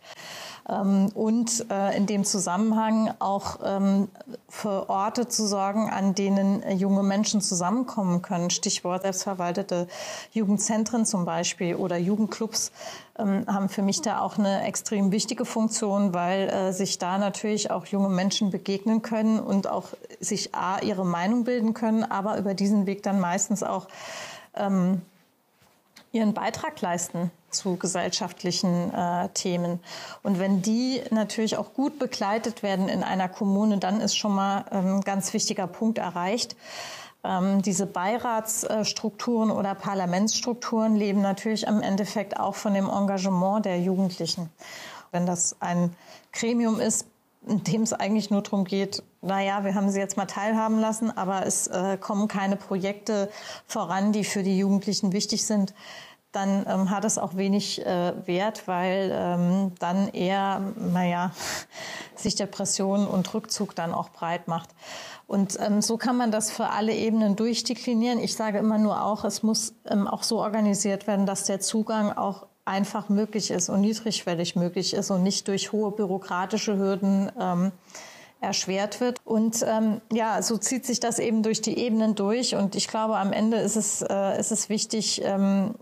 Ähm, 0.69 1.09
und 1.15 1.67
äh, 1.71 1.97
in 1.97 2.07
dem 2.07 2.25
Zusammenhang 2.25 3.15
auch 3.21 3.59
ähm, 3.65 4.09
für 4.49 4.91
Orte 4.91 5.27
zu 5.29 5.47
sorgen, 5.47 5.89
an 5.89 6.15
denen 6.15 6.63
äh, 6.63 6.75
junge 6.75 7.03
Menschen 7.03 7.41
zusammenkommen 7.41 8.21
können. 8.21 8.51
Stichwort 8.51 9.03
selbstverwaltete 9.03 9.89
Jugendzentren 10.33 11.07
zum 11.07 11.25
Beispiel 11.25 11.75
oder 11.75 11.97
Jugendclubs 11.97 12.71
ähm, 13.19 13.45
haben 13.47 13.71
für 13.71 13.83
mich 13.83 14.03
da 14.03 14.21
auch 14.21 14.39
eine 14.39 14.65
extrem 14.65 15.11
wichtige 15.11 15.47
Funktion, 15.47 16.13
weil 16.13 16.51
äh, 16.51 16.73
sich 16.73 16.99
da 16.99 17.17
natürlich 17.17 17.71
auch 17.71 17.87
junge 17.87 18.11
Menschen 18.11 18.51
begegnen 18.51 19.01
können 19.01 19.41
und 19.41 19.69
auch 19.69 19.89
sich 20.21 20.55
A, 20.55 20.81
ihre 20.81 21.07
Meinung 21.07 21.45
bilden 21.45 21.73
können, 21.73 22.05
aber 22.05 22.37
über 22.37 22.53
diesen 22.53 22.87
Weg 22.87 23.03
dann 23.03 23.21
meistens 23.21 23.63
auch 23.63 23.89
ähm, 24.55 25.01
ihren 26.13 26.35
Beitrag 26.35 26.81
leisten 26.81 27.31
zu 27.51 27.77
gesellschaftlichen 27.77 28.93
äh, 28.93 29.29
Themen. 29.31 29.81
Und 30.23 30.39
wenn 30.39 30.63
die 30.63 31.01
natürlich 31.11 31.57
auch 31.57 31.73
gut 31.75 31.99
begleitet 31.99 32.63
werden 32.63 32.89
in 32.89 33.03
einer 33.03 33.29
Kommune, 33.29 33.79
dann 33.79 34.01
ist 34.01 34.17
schon 34.17 34.35
mal 34.35 34.65
ein 34.71 34.87
ähm, 34.87 35.01
ganz 35.01 35.33
wichtiger 35.33 35.67
Punkt 35.67 35.99
erreicht. 35.99 36.57
Ähm, 37.25 37.63
diese 37.63 37.87
Beiratsstrukturen 37.87 39.51
oder 39.51 39.75
Parlamentsstrukturen 39.75 40.95
leben 40.95 41.21
natürlich 41.21 41.67
am 41.67 41.83
Endeffekt 41.83 42.39
auch 42.39 42.55
von 42.55 42.75
dem 42.75 42.89
Engagement 42.89 43.65
der 43.65 43.81
Jugendlichen. 43.81 44.51
Wenn 45.11 45.27
das 45.27 45.57
ein 45.61 45.95
Gremium 46.33 46.81
ist, 46.81 47.07
in 47.49 47.65
dem 47.65 47.83
es 47.83 47.93
eigentlich 47.93 48.31
nur 48.31 48.43
darum 48.43 48.65
geht, 48.65 49.03
naja, 49.21 49.65
wir 49.65 49.75
haben 49.75 49.91
sie 49.91 49.99
jetzt 49.99 50.17
mal 50.17 50.27
teilhaben 50.27 50.79
lassen, 50.79 51.17
aber 51.17 51.47
es 51.47 51.67
äh, 51.67 51.97
kommen 51.99 52.29
keine 52.29 52.57
Projekte 52.57 53.31
voran, 53.67 54.13
die 54.13 54.25
für 54.25 54.43
die 54.43 54.59
Jugendlichen 54.59 55.13
wichtig 55.13 55.45
sind, 55.45 55.75
dann 56.33 56.67
ähm, 56.69 56.91
hat 56.91 57.05
es 57.05 57.17
auch 57.17 57.37
wenig 57.37 57.85
äh, 57.85 58.13
Wert, 58.27 58.69
weil 58.69 59.11
ähm, 59.13 59.73
dann 59.79 60.09
eher, 60.09 60.61
naja, 60.77 61.33
sich 62.15 62.35
Depression 62.35 63.07
und 63.07 63.33
Rückzug 63.33 63.75
dann 63.75 63.95
auch 63.95 64.11
breit 64.11 64.47
macht. 64.47 64.71
Und 65.27 65.59
ähm, 65.61 65.83
so 65.83 65.97
kann 65.97 66.17
man 66.17 66.31
das 66.31 66.51
für 66.51 66.71
alle 66.71 66.95
Ebenen 66.95 67.37
durchdeklinieren. 67.37 68.19
Ich 68.19 68.35
sage 68.35 68.59
immer 68.59 68.79
nur 68.79 69.05
auch, 69.05 69.25
es 69.25 69.43
muss 69.43 69.75
ähm, 69.87 70.07
auch 70.07 70.23
so 70.23 70.41
organisiert 70.41 71.07
werden, 71.07 71.27
dass 71.27 71.45
der 71.45 71.61
Zugang 71.61 72.13
auch 72.13 72.47
einfach 72.69 73.09
möglich 73.09 73.51
ist 73.51 73.69
und 73.71 73.81
niedrigschwellig 73.81 74.55
möglich 74.55 74.95
ist 74.95 75.11
und 75.11 75.23
nicht 75.23 75.49
durch 75.49 75.73
hohe 75.73 75.91
bürokratische 75.91 76.77
Hürden 76.77 77.33
ähm, 77.41 77.73
erschwert 78.41 79.01
wird. 79.01 79.19
Und 79.25 79.65
ähm, 79.67 80.01
ja, 80.13 80.43
so 80.43 80.59
zieht 80.59 80.87
sich 80.87 81.01
das 81.01 81.19
eben 81.19 81.43
durch 81.43 81.61
die 81.61 81.79
Ebenen 81.79 82.15
durch. 82.15 82.55
Und 82.55 82.77
ich 82.77 82.87
glaube, 82.87 83.17
am 83.17 83.33
Ende 83.33 83.57
ist 83.57 83.77
es, 83.77 84.03
äh, 84.03 84.39
ist 84.39 84.53
es 84.53 84.69
wichtig, 84.69 85.23
ähm, 85.25 85.75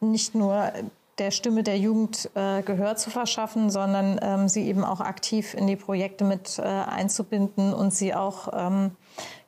nicht 0.00 0.34
nur 0.34 0.72
der 1.18 1.30
Stimme 1.30 1.62
der 1.62 1.78
Jugend 1.78 2.30
äh, 2.34 2.62
Gehör 2.62 2.96
zu 2.96 3.10
verschaffen, 3.10 3.70
sondern 3.70 4.18
ähm, 4.22 4.48
sie 4.48 4.66
eben 4.66 4.84
auch 4.84 5.00
aktiv 5.00 5.54
in 5.54 5.66
die 5.66 5.76
Projekte 5.76 6.24
mit 6.24 6.58
äh, 6.58 6.62
einzubinden 6.62 7.72
und 7.72 7.94
sie 7.94 8.14
auch 8.14 8.48
ähm, 8.52 8.90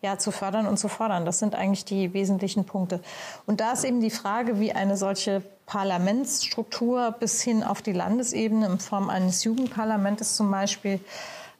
ja, 0.00 0.16
zu 0.18 0.30
fördern 0.30 0.66
und 0.66 0.78
zu 0.78 0.88
fordern. 0.88 1.26
Das 1.26 1.38
sind 1.38 1.54
eigentlich 1.54 1.84
die 1.84 2.14
wesentlichen 2.14 2.64
Punkte. 2.64 3.00
Und 3.46 3.60
da 3.60 3.72
ist 3.72 3.84
eben 3.84 4.00
die 4.00 4.10
Frage, 4.10 4.60
wie 4.60 4.72
eine 4.72 4.96
solche 4.96 5.42
Parlamentsstruktur 5.68 7.14
bis 7.20 7.42
hin 7.42 7.62
auf 7.62 7.82
die 7.82 7.92
Landesebene 7.92 8.66
in 8.66 8.78
Form 8.78 9.10
eines 9.10 9.44
Jugendparlamentes 9.44 10.34
zum 10.34 10.50
Beispiel 10.50 10.98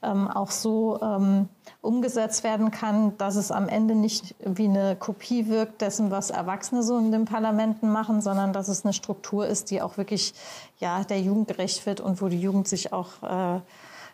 ähm, 0.03 0.29
auch 0.29 0.51
so 0.51 0.99
ähm, 1.03 1.51
umgesetzt 1.83 2.43
werden 2.43 2.71
kann, 2.71 3.19
dass 3.19 3.37
es 3.37 3.51
am 3.51 3.69
Ende 3.69 3.95
nicht 3.95 4.35
wie 4.43 4.65
eine 4.65 4.97
Kopie 4.97 5.49
wirkt 5.49 5.83
dessen, 5.83 6.11
was 6.11 6.31
Erwachsene 6.31 6.83
so 6.83 6.97
in 6.97 7.13
den 7.13 7.27
Parlamenten 7.27 7.91
machen, 7.91 8.23
sondern 8.23 8.55
dass 8.55 8.69
es 8.69 8.83
eine 8.83 8.95
Struktur 8.95 9.47
ist, 9.47 9.71
die 9.71 9.83
auch 9.83 9.99
wirklich 9.99 10.33
ja, 10.79 11.05
der 11.05 11.21
Jugend 11.21 11.49
gerecht 11.49 11.85
wird 11.85 12.01
und 12.01 12.23
wo 12.23 12.29
die 12.29 12.41
Jugend 12.41 12.67
sich 12.67 12.95
auch 12.95 13.23
äh, 13.23 13.61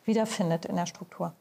wiederfindet 0.05 0.65
in 0.65 0.75
der 0.75 0.87
Struktur. 0.87 1.33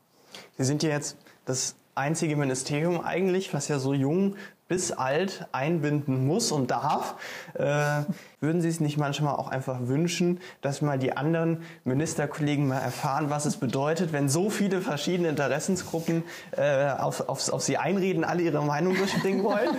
Sie 0.59 0.63
sind 0.63 0.83
ja 0.83 0.89
jetzt 0.89 1.17
das 1.45 1.75
einzige 1.95 2.35
Ministerium 2.35 3.01
eigentlich, 3.01 3.51
was 3.51 3.67
ja 3.67 3.79
so 3.79 3.93
jung 3.93 4.35
bis 4.67 4.91
alt 4.91 5.47
einbinden 5.51 6.25
muss 6.25 6.51
und 6.51 6.71
darf. 6.71 7.15
Äh, 7.53 8.03
würden 8.39 8.61
Sie 8.61 8.67
es 8.67 8.79
nicht 8.79 8.97
manchmal 8.97 9.35
auch 9.35 9.47
einfach 9.47 9.77
wünschen, 9.81 10.39
dass 10.61 10.81
mal 10.81 10.97
die 10.97 11.15
anderen 11.15 11.63
Ministerkollegen 11.83 12.67
mal 12.67 12.79
erfahren, 12.79 13.29
was 13.29 13.45
es 13.45 13.57
bedeutet, 13.57 14.13
wenn 14.13 14.29
so 14.29 14.49
viele 14.49 14.81
verschiedene 14.81 15.29
Interessensgruppen 15.29 16.23
äh, 16.51 16.89
auf, 16.89 17.27
auf, 17.29 17.51
auf 17.51 17.61
Sie 17.61 17.77
einreden, 17.77 18.23
alle 18.23 18.41
ihre 18.41 18.63
Meinung 18.63 18.95
durchbringen 18.95 19.43
wollen? 19.43 19.69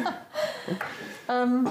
ähm, 1.28 1.68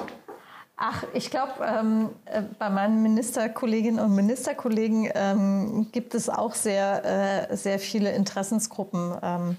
Ach, 0.76 1.04
ich 1.14 1.30
glaube, 1.30 1.54
ähm, 1.66 2.10
äh, 2.26 2.42
bei 2.58 2.70
meinen 2.70 3.04
Ministerkolleginnen 3.04 4.04
und 4.04 4.16
Ministerkollegen 4.16 5.10
ähm, 5.14 5.88
gibt 5.92 6.16
es 6.16 6.30
auch 6.30 6.56
sehr, 6.56 7.50
äh, 7.50 7.56
sehr 7.56 7.78
viele 7.80 8.12
Interessensgruppen. 8.12 9.58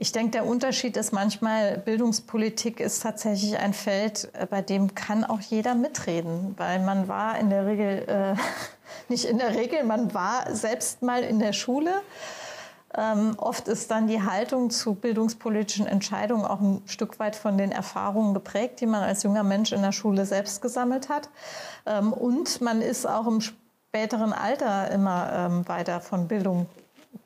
Ich 0.00 0.12
denke, 0.12 0.30
der 0.30 0.46
Unterschied 0.46 0.96
ist 0.96 1.12
manchmal, 1.12 1.76
Bildungspolitik 1.76 2.78
ist 2.78 3.02
tatsächlich 3.02 3.58
ein 3.58 3.74
Feld, 3.74 4.30
äh, 4.32 4.46
bei 4.46 4.62
dem 4.62 4.94
kann 4.94 5.24
auch 5.24 5.40
jeder 5.40 5.74
mitreden, 5.74 6.54
weil 6.56 6.78
man 6.78 7.08
war 7.08 7.36
in 7.36 7.50
der 7.50 7.66
Regel, 7.66 8.04
äh, 8.08 8.34
nicht 9.08 9.24
in 9.24 9.38
der 9.38 9.56
Regel, 9.56 9.82
man 9.82 10.14
war 10.14 10.54
selbst 10.54 11.02
mal 11.02 11.22
in 11.22 11.40
der 11.40 11.52
Schule 11.52 12.00
Ähm, 12.96 13.34
oft 13.36 13.68
ist 13.68 13.90
dann 13.90 14.06
die 14.06 14.22
Haltung 14.22 14.70
zu 14.70 14.94
bildungspolitischen 14.94 15.86
Entscheidungen 15.86 16.46
auch 16.46 16.60
ein 16.60 16.82
Stück 16.86 17.18
weit 17.18 17.36
von 17.36 17.58
den 17.58 17.70
Erfahrungen 17.70 18.32
geprägt, 18.32 18.80
die 18.80 18.86
man 18.86 19.02
als 19.02 19.24
junger 19.24 19.42
Mensch 19.42 19.72
in 19.72 19.82
der 19.82 19.92
Schule 19.92 20.24
selbst 20.24 20.62
gesammelt 20.62 21.10
hat. 21.10 21.28
Ähm, 21.84 22.14
und 22.14 22.62
man 22.62 22.80
ist 22.80 23.06
auch 23.06 23.26
im 23.26 23.42
späteren 23.42 24.32
Alter 24.32 24.90
immer 24.90 25.30
ähm, 25.34 25.68
weiter 25.68 26.00
von 26.00 26.28
Bildung 26.28 26.66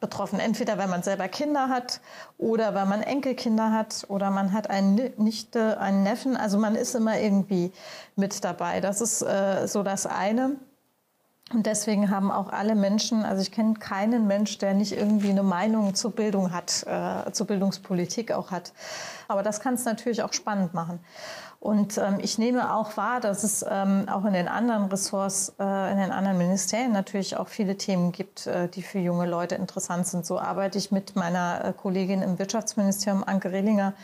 betroffen. 0.00 0.40
Entweder 0.40 0.78
wenn 0.78 0.90
man 0.90 1.02
selber 1.02 1.28
Kinder 1.28 1.68
hat 1.68 2.00
oder 2.38 2.74
wenn 2.74 2.88
man 2.88 3.02
Enkelkinder 3.02 3.72
hat 3.72 4.04
oder 4.08 4.30
man 4.30 4.52
hat 4.52 4.70
einen 4.70 5.12
Nichte, 5.16 5.78
einen 5.80 6.02
Neffen. 6.02 6.36
Also 6.36 6.58
man 6.58 6.74
ist 6.74 6.94
immer 6.94 7.18
irgendwie 7.18 7.72
mit 8.16 8.44
dabei. 8.44 8.80
Das 8.80 9.00
ist 9.00 9.22
äh, 9.22 9.66
so 9.66 9.82
das 9.82 10.06
eine. 10.06 10.56
Und 11.52 11.66
deswegen 11.66 12.10
haben 12.10 12.30
auch 12.30 12.50
alle 12.50 12.74
Menschen, 12.74 13.24
also 13.24 13.42
ich 13.42 13.52
kenne 13.52 13.74
keinen 13.74 14.26
Mensch, 14.26 14.56
der 14.58 14.72
nicht 14.72 14.92
irgendwie 14.92 15.30
eine 15.30 15.42
Meinung 15.42 15.94
zur 15.94 16.12
Bildung 16.12 16.52
hat, 16.52 16.84
äh, 16.86 17.30
zur 17.32 17.46
Bildungspolitik 17.46 18.32
auch 18.32 18.50
hat. 18.50 18.72
Aber 19.28 19.42
das 19.42 19.60
kann 19.60 19.74
es 19.74 19.84
natürlich 19.84 20.22
auch 20.22 20.32
spannend 20.32 20.72
machen. 20.72 21.00
Und 21.62 21.96
ähm, 21.96 22.18
ich 22.20 22.38
nehme 22.38 22.74
auch 22.74 22.96
wahr, 22.96 23.20
dass 23.20 23.44
es 23.44 23.64
ähm, 23.70 24.08
auch 24.08 24.24
in 24.24 24.32
den 24.32 24.48
anderen 24.48 24.86
Ressorts, 24.86 25.54
äh, 25.60 25.92
in 25.92 25.98
den 25.98 26.10
anderen 26.10 26.36
Ministerien 26.36 26.90
natürlich 26.90 27.36
auch 27.36 27.46
viele 27.46 27.76
Themen 27.76 28.10
gibt, 28.10 28.48
äh, 28.48 28.66
die 28.66 28.82
für 28.82 28.98
junge 28.98 29.26
Leute 29.26 29.54
interessant 29.54 30.08
sind. 30.08 30.26
So 30.26 30.40
arbeite 30.40 30.76
ich 30.76 30.90
mit 30.90 31.14
meiner 31.14 31.64
äh, 31.64 31.72
Kollegin 31.72 32.20
im 32.20 32.40
Wirtschaftsministerium, 32.40 33.22
Anke 33.22 33.52
Rehlinger, 33.52 33.94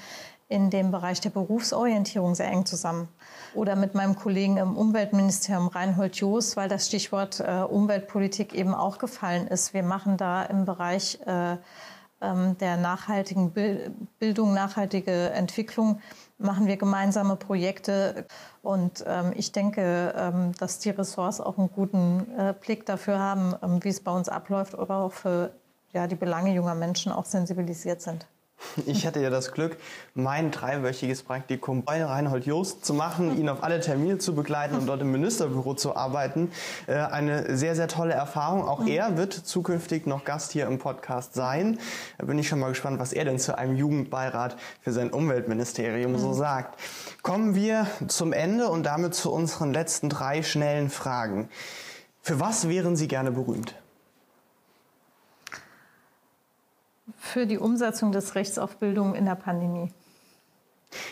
in 0.48 0.70
dem 0.70 0.92
Bereich 0.92 1.20
der 1.20 1.30
Berufsorientierung 1.30 2.36
sehr 2.36 2.46
eng 2.46 2.64
zusammen. 2.64 3.08
Oder 3.56 3.74
mit 3.74 3.92
meinem 3.92 4.14
Kollegen 4.14 4.58
im 4.58 4.76
Umweltministerium 4.76 5.66
Reinhold 5.66 6.14
Joos, 6.14 6.56
weil 6.56 6.68
das 6.68 6.86
Stichwort 6.86 7.40
äh, 7.40 7.64
Umweltpolitik 7.68 8.54
eben 8.54 8.72
auch 8.72 8.98
gefallen 8.98 9.48
ist. 9.48 9.74
Wir 9.74 9.82
machen 9.82 10.16
da 10.16 10.44
im 10.44 10.64
Bereich 10.64 11.18
äh, 11.26 11.56
ähm, 12.20 12.56
der 12.58 12.76
nachhaltigen 12.76 13.52
Bildung, 14.20 14.54
nachhaltige 14.54 15.30
Entwicklung, 15.30 16.00
machen 16.38 16.66
wir 16.66 16.76
gemeinsame 16.76 17.36
Projekte. 17.36 18.26
Und 18.62 19.04
ähm, 19.06 19.32
ich 19.36 19.52
denke, 19.52 20.14
ähm, 20.16 20.52
dass 20.58 20.78
die 20.78 20.90
Ressorts 20.90 21.40
auch 21.40 21.58
einen 21.58 21.70
guten 21.70 22.26
äh, 22.38 22.54
Blick 22.58 22.86
dafür 22.86 23.18
haben, 23.18 23.54
ähm, 23.62 23.84
wie 23.84 23.88
es 23.88 24.00
bei 24.00 24.12
uns 24.12 24.28
abläuft 24.28 24.74
oder 24.74 24.96
auch 24.96 25.12
für 25.12 25.52
ja, 25.92 26.06
die 26.06 26.16
Belange 26.16 26.54
junger 26.54 26.74
Menschen 26.74 27.12
auch 27.12 27.24
sensibilisiert 27.24 28.00
sind. 28.00 28.26
Ich 28.86 29.06
hatte 29.06 29.20
ja 29.20 29.30
das 29.30 29.52
Glück, 29.52 29.76
mein 30.14 30.50
dreiwöchiges 30.50 31.22
Praktikum 31.22 31.84
bei 31.84 32.04
Reinhold 32.04 32.46
Joost 32.46 32.84
zu 32.84 32.94
machen, 32.94 33.38
ihn 33.38 33.48
auf 33.48 33.62
alle 33.62 33.80
Termine 33.80 34.18
zu 34.18 34.34
begleiten 34.34 34.76
und 34.76 34.86
dort 34.86 35.00
im 35.00 35.12
Ministerbüro 35.12 35.74
zu 35.74 35.96
arbeiten. 35.96 36.50
Äh, 36.86 36.94
eine 36.96 37.56
sehr, 37.56 37.74
sehr 37.74 37.88
tolle 37.88 38.14
Erfahrung. 38.14 38.66
Auch 38.66 38.80
mhm. 38.80 38.88
er 38.88 39.16
wird 39.16 39.32
zukünftig 39.32 40.06
noch 40.06 40.24
Gast 40.24 40.52
hier 40.52 40.66
im 40.66 40.78
Podcast 40.78 41.34
sein. 41.34 41.78
Da 42.18 42.26
bin 42.26 42.38
ich 42.38 42.48
schon 42.48 42.58
mal 42.58 42.68
gespannt, 42.68 42.98
was 42.98 43.12
er 43.12 43.24
denn 43.24 43.38
zu 43.38 43.56
einem 43.56 43.76
Jugendbeirat 43.76 44.56
für 44.82 44.92
sein 44.92 45.10
Umweltministerium 45.10 46.18
so 46.18 46.28
mhm. 46.28 46.34
sagt. 46.34 46.80
Kommen 47.22 47.54
wir 47.54 47.86
zum 48.06 48.32
Ende 48.32 48.68
und 48.68 48.84
damit 48.84 49.14
zu 49.14 49.32
unseren 49.32 49.72
letzten 49.72 50.08
drei 50.08 50.42
schnellen 50.42 50.90
Fragen. 50.90 51.48
Für 52.22 52.40
was 52.40 52.68
wären 52.68 52.96
Sie 52.96 53.08
gerne 53.08 53.30
berühmt? 53.30 53.74
Für 57.16 57.46
die 57.46 57.58
Umsetzung 57.58 58.12
des 58.12 58.34
Rechts 58.34 58.58
auf 58.58 58.76
Bildung 58.76 59.14
in 59.14 59.24
der 59.24 59.34
Pandemie. 59.34 59.92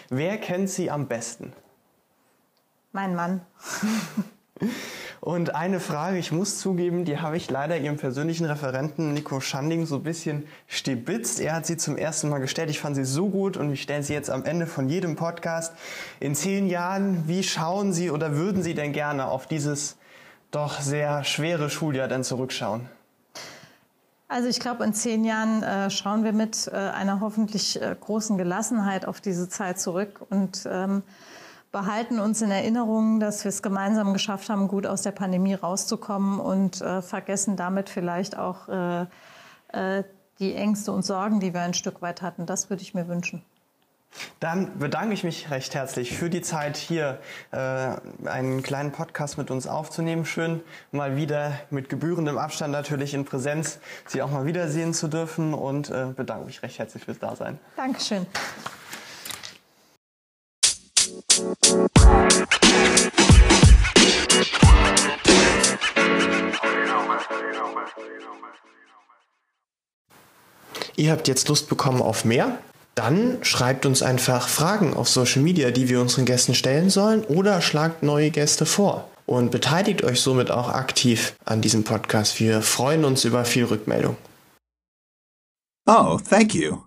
Wer 0.08 0.38
kennt 0.38 0.70
Sie 0.70 0.90
am 0.90 1.06
besten? 1.06 1.52
Mein 2.92 3.14
Mann. 3.14 3.40
Und 5.20 5.54
eine 5.54 5.80
Frage, 5.80 6.18
ich 6.18 6.32
muss 6.32 6.60
zugeben, 6.60 7.04
die 7.04 7.18
habe 7.18 7.36
ich 7.36 7.50
leider 7.50 7.76
Ihrem 7.76 7.96
persönlichen 7.96 8.46
Referenten 8.46 9.12
Nico 9.12 9.40
Schanding 9.40 9.84
so 9.84 9.96
ein 9.96 10.02
bisschen 10.02 10.46
stibitzt. 10.66 11.40
Er 11.40 11.54
hat 11.54 11.66
sie 11.66 11.76
zum 11.76 11.96
ersten 11.96 12.28
Mal 12.28 12.38
gestellt. 12.38 12.70
Ich 12.70 12.80
fand 12.80 12.96
sie 12.96 13.04
so 13.04 13.28
gut 13.28 13.56
und 13.56 13.72
ich 13.72 13.82
stelle 13.82 14.02
sie 14.02 14.14
jetzt 14.14 14.30
am 14.30 14.44
Ende 14.44 14.66
von 14.66 14.88
jedem 14.88 15.16
Podcast. 15.16 15.74
In 16.20 16.34
zehn 16.34 16.68
Jahren, 16.68 17.26
wie 17.26 17.42
schauen 17.42 17.92
Sie 17.92 18.10
oder 18.10 18.36
würden 18.36 18.62
Sie 18.62 18.74
denn 18.74 18.92
gerne 18.92 19.26
auf 19.26 19.46
dieses 19.46 19.96
doch 20.52 20.80
sehr 20.80 21.24
schwere 21.24 21.70
Schuljahr 21.70 22.08
denn 22.08 22.22
zurückschauen? 22.22 22.88
Also 24.28 24.48
ich 24.48 24.58
glaube, 24.58 24.82
in 24.84 24.92
zehn 24.92 25.24
Jahren 25.24 25.62
äh, 25.62 25.88
schauen 25.88 26.24
wir 26.24 26.32
mit 26.32 26.68
äh, 26.72 26.76
einer 26.76 27.20
hoffentlich 27.20 27.80
äh, 27.80 27.94
großen 27.98 28.36
Gelassenheit 28.36 29.06
auf 29.06 29.20
diese 29.20 29.48
Zeit 29.48 29.78
zurück 29.78 30.20
und 30.30 30.66
ähm, 30.68 31.04
behalten 31.70 32.18
uns 32.18 32.42
in 32.42 32.50
Erinnerung, 32.50 33.20
dass 33.20 33.44
wir 33.44 33.50
es 33.50 33.62
gemeinsam 33.62 34.12
geschafft 34.12 34.48
haben, 34.48 34.66
gut 34.66 34.86
aus 34.86 35.02
der 35.02 35.12
Pandemie 35.12 35.54
rauszukommen 35.54 36.40
und 36.40 36.80
äh, 36.80 37.02
vergessen 37.02 37.56
damit 37.56 37.88
vielleicht 37.88 38.36
auch 38.36 38.68
äh, 38.68 39.06
äh, 39.68 40.02
die 40.40 40.54
Ängste 40.54 40.90
und 40.90 41.04
Sorgen, 41.04 41.38
die 41.38 41.54
wir 41.54 41.60
ein 41.60 41.74
Stück 41.74 42.02
weit 42.02 42.20
hatten. 42.20 42.46
Das 42.46 42.68
würde 42.68 42.82
ich 42.82 42.94
mir 42.94 43.06
wünschen. 43.06 43.42
Dann 44.40 44.78
bedanke 44.78 45.14
ich 45.14 45.24
mich 45.24 45.50
recht 45.50 45.74
herzlich 45.74 46.16
für 46.16 46.30
die 46.30 46.42
Zeit, 46.42 46.76
hier 46.76 47.18
äh, 47.52 47.58
einen 48.28 48.62
kleinen 48.62 48.92
Podcast 48.92 49.38
mit 49.38 49.50
uns 49.50 49.66
aufzunehmen. 49.66 50.24
Schön, 50.24 50.62
mal 50.92 51.16
wieder 51.16 51.52
mit 51.70 51.88
gebührendem 51.88 52.38
Abstand 52.38 52.72
natürlich 52.72 53.14
in 53.14 53.24
Präsenz 53.24 53.78
Sie 54.06 54.22
auch 54.22 54.30
mal 54.30 54.46
wiedersehen 54.46 54.94
zu 54.94 55.08
dürfen 55.08 55.54
und 55.54 55.90
äh, 55.90 56.06
bedanke 56.14 56.46
mich 56.46 56.62
recht 56.62 56.78
herzlich 56.78 57.04
fürs 57.04 57.18
Dasein. 57.18 57.58
Dankeschön. 57.76 58.26
Ihr 70.98 71.12
habt 71.12 71.28
jetzt 71.28 71.48
Lust 71.48 71.68
bekommen 71.68 72.00
auf 72.00 72.24
mehr? 72.24 72.58
Dann 72.96 73.44
schreibt 73.44 73.84
uns 73.84 74.02
einfach 74.02 74.48
Fragen 74.48 74.94
auf 74.94 75.08
Social 75.08 75.42
Media, 75.42 75.70
die 75.70 75.90
wir 75.90 76.00
unseren 76.00 76.24
Gästen 76.24 76.54
stellen 76.54 76.88
sollen 76.88 77.24
oder 77.24 77.60
schlagt 77.60 78.02
neue 78.02 78.30
Gäste 78.30 78.64
vor 78.64 79.08
und 79.26 79.50
beteiligt 79.50 80.02
euch 80.02 80.20
somit 80.20 80.50
auch 80.50 80.70
aktiv 80.70 81.36
an 81.44 81.60
diesem 81.60 81.84
Podcast. 81.84 82.40
Wir 82.40 82.62
freuen 82.62 83.04
uns 83.04 83.26
über 83.26 83.44
viel 83.44 83.64
Rückmeldung. 83.64 84.16
Oh, 85.86 86.18
thank 86.28 86.54
you. 86.54 86.78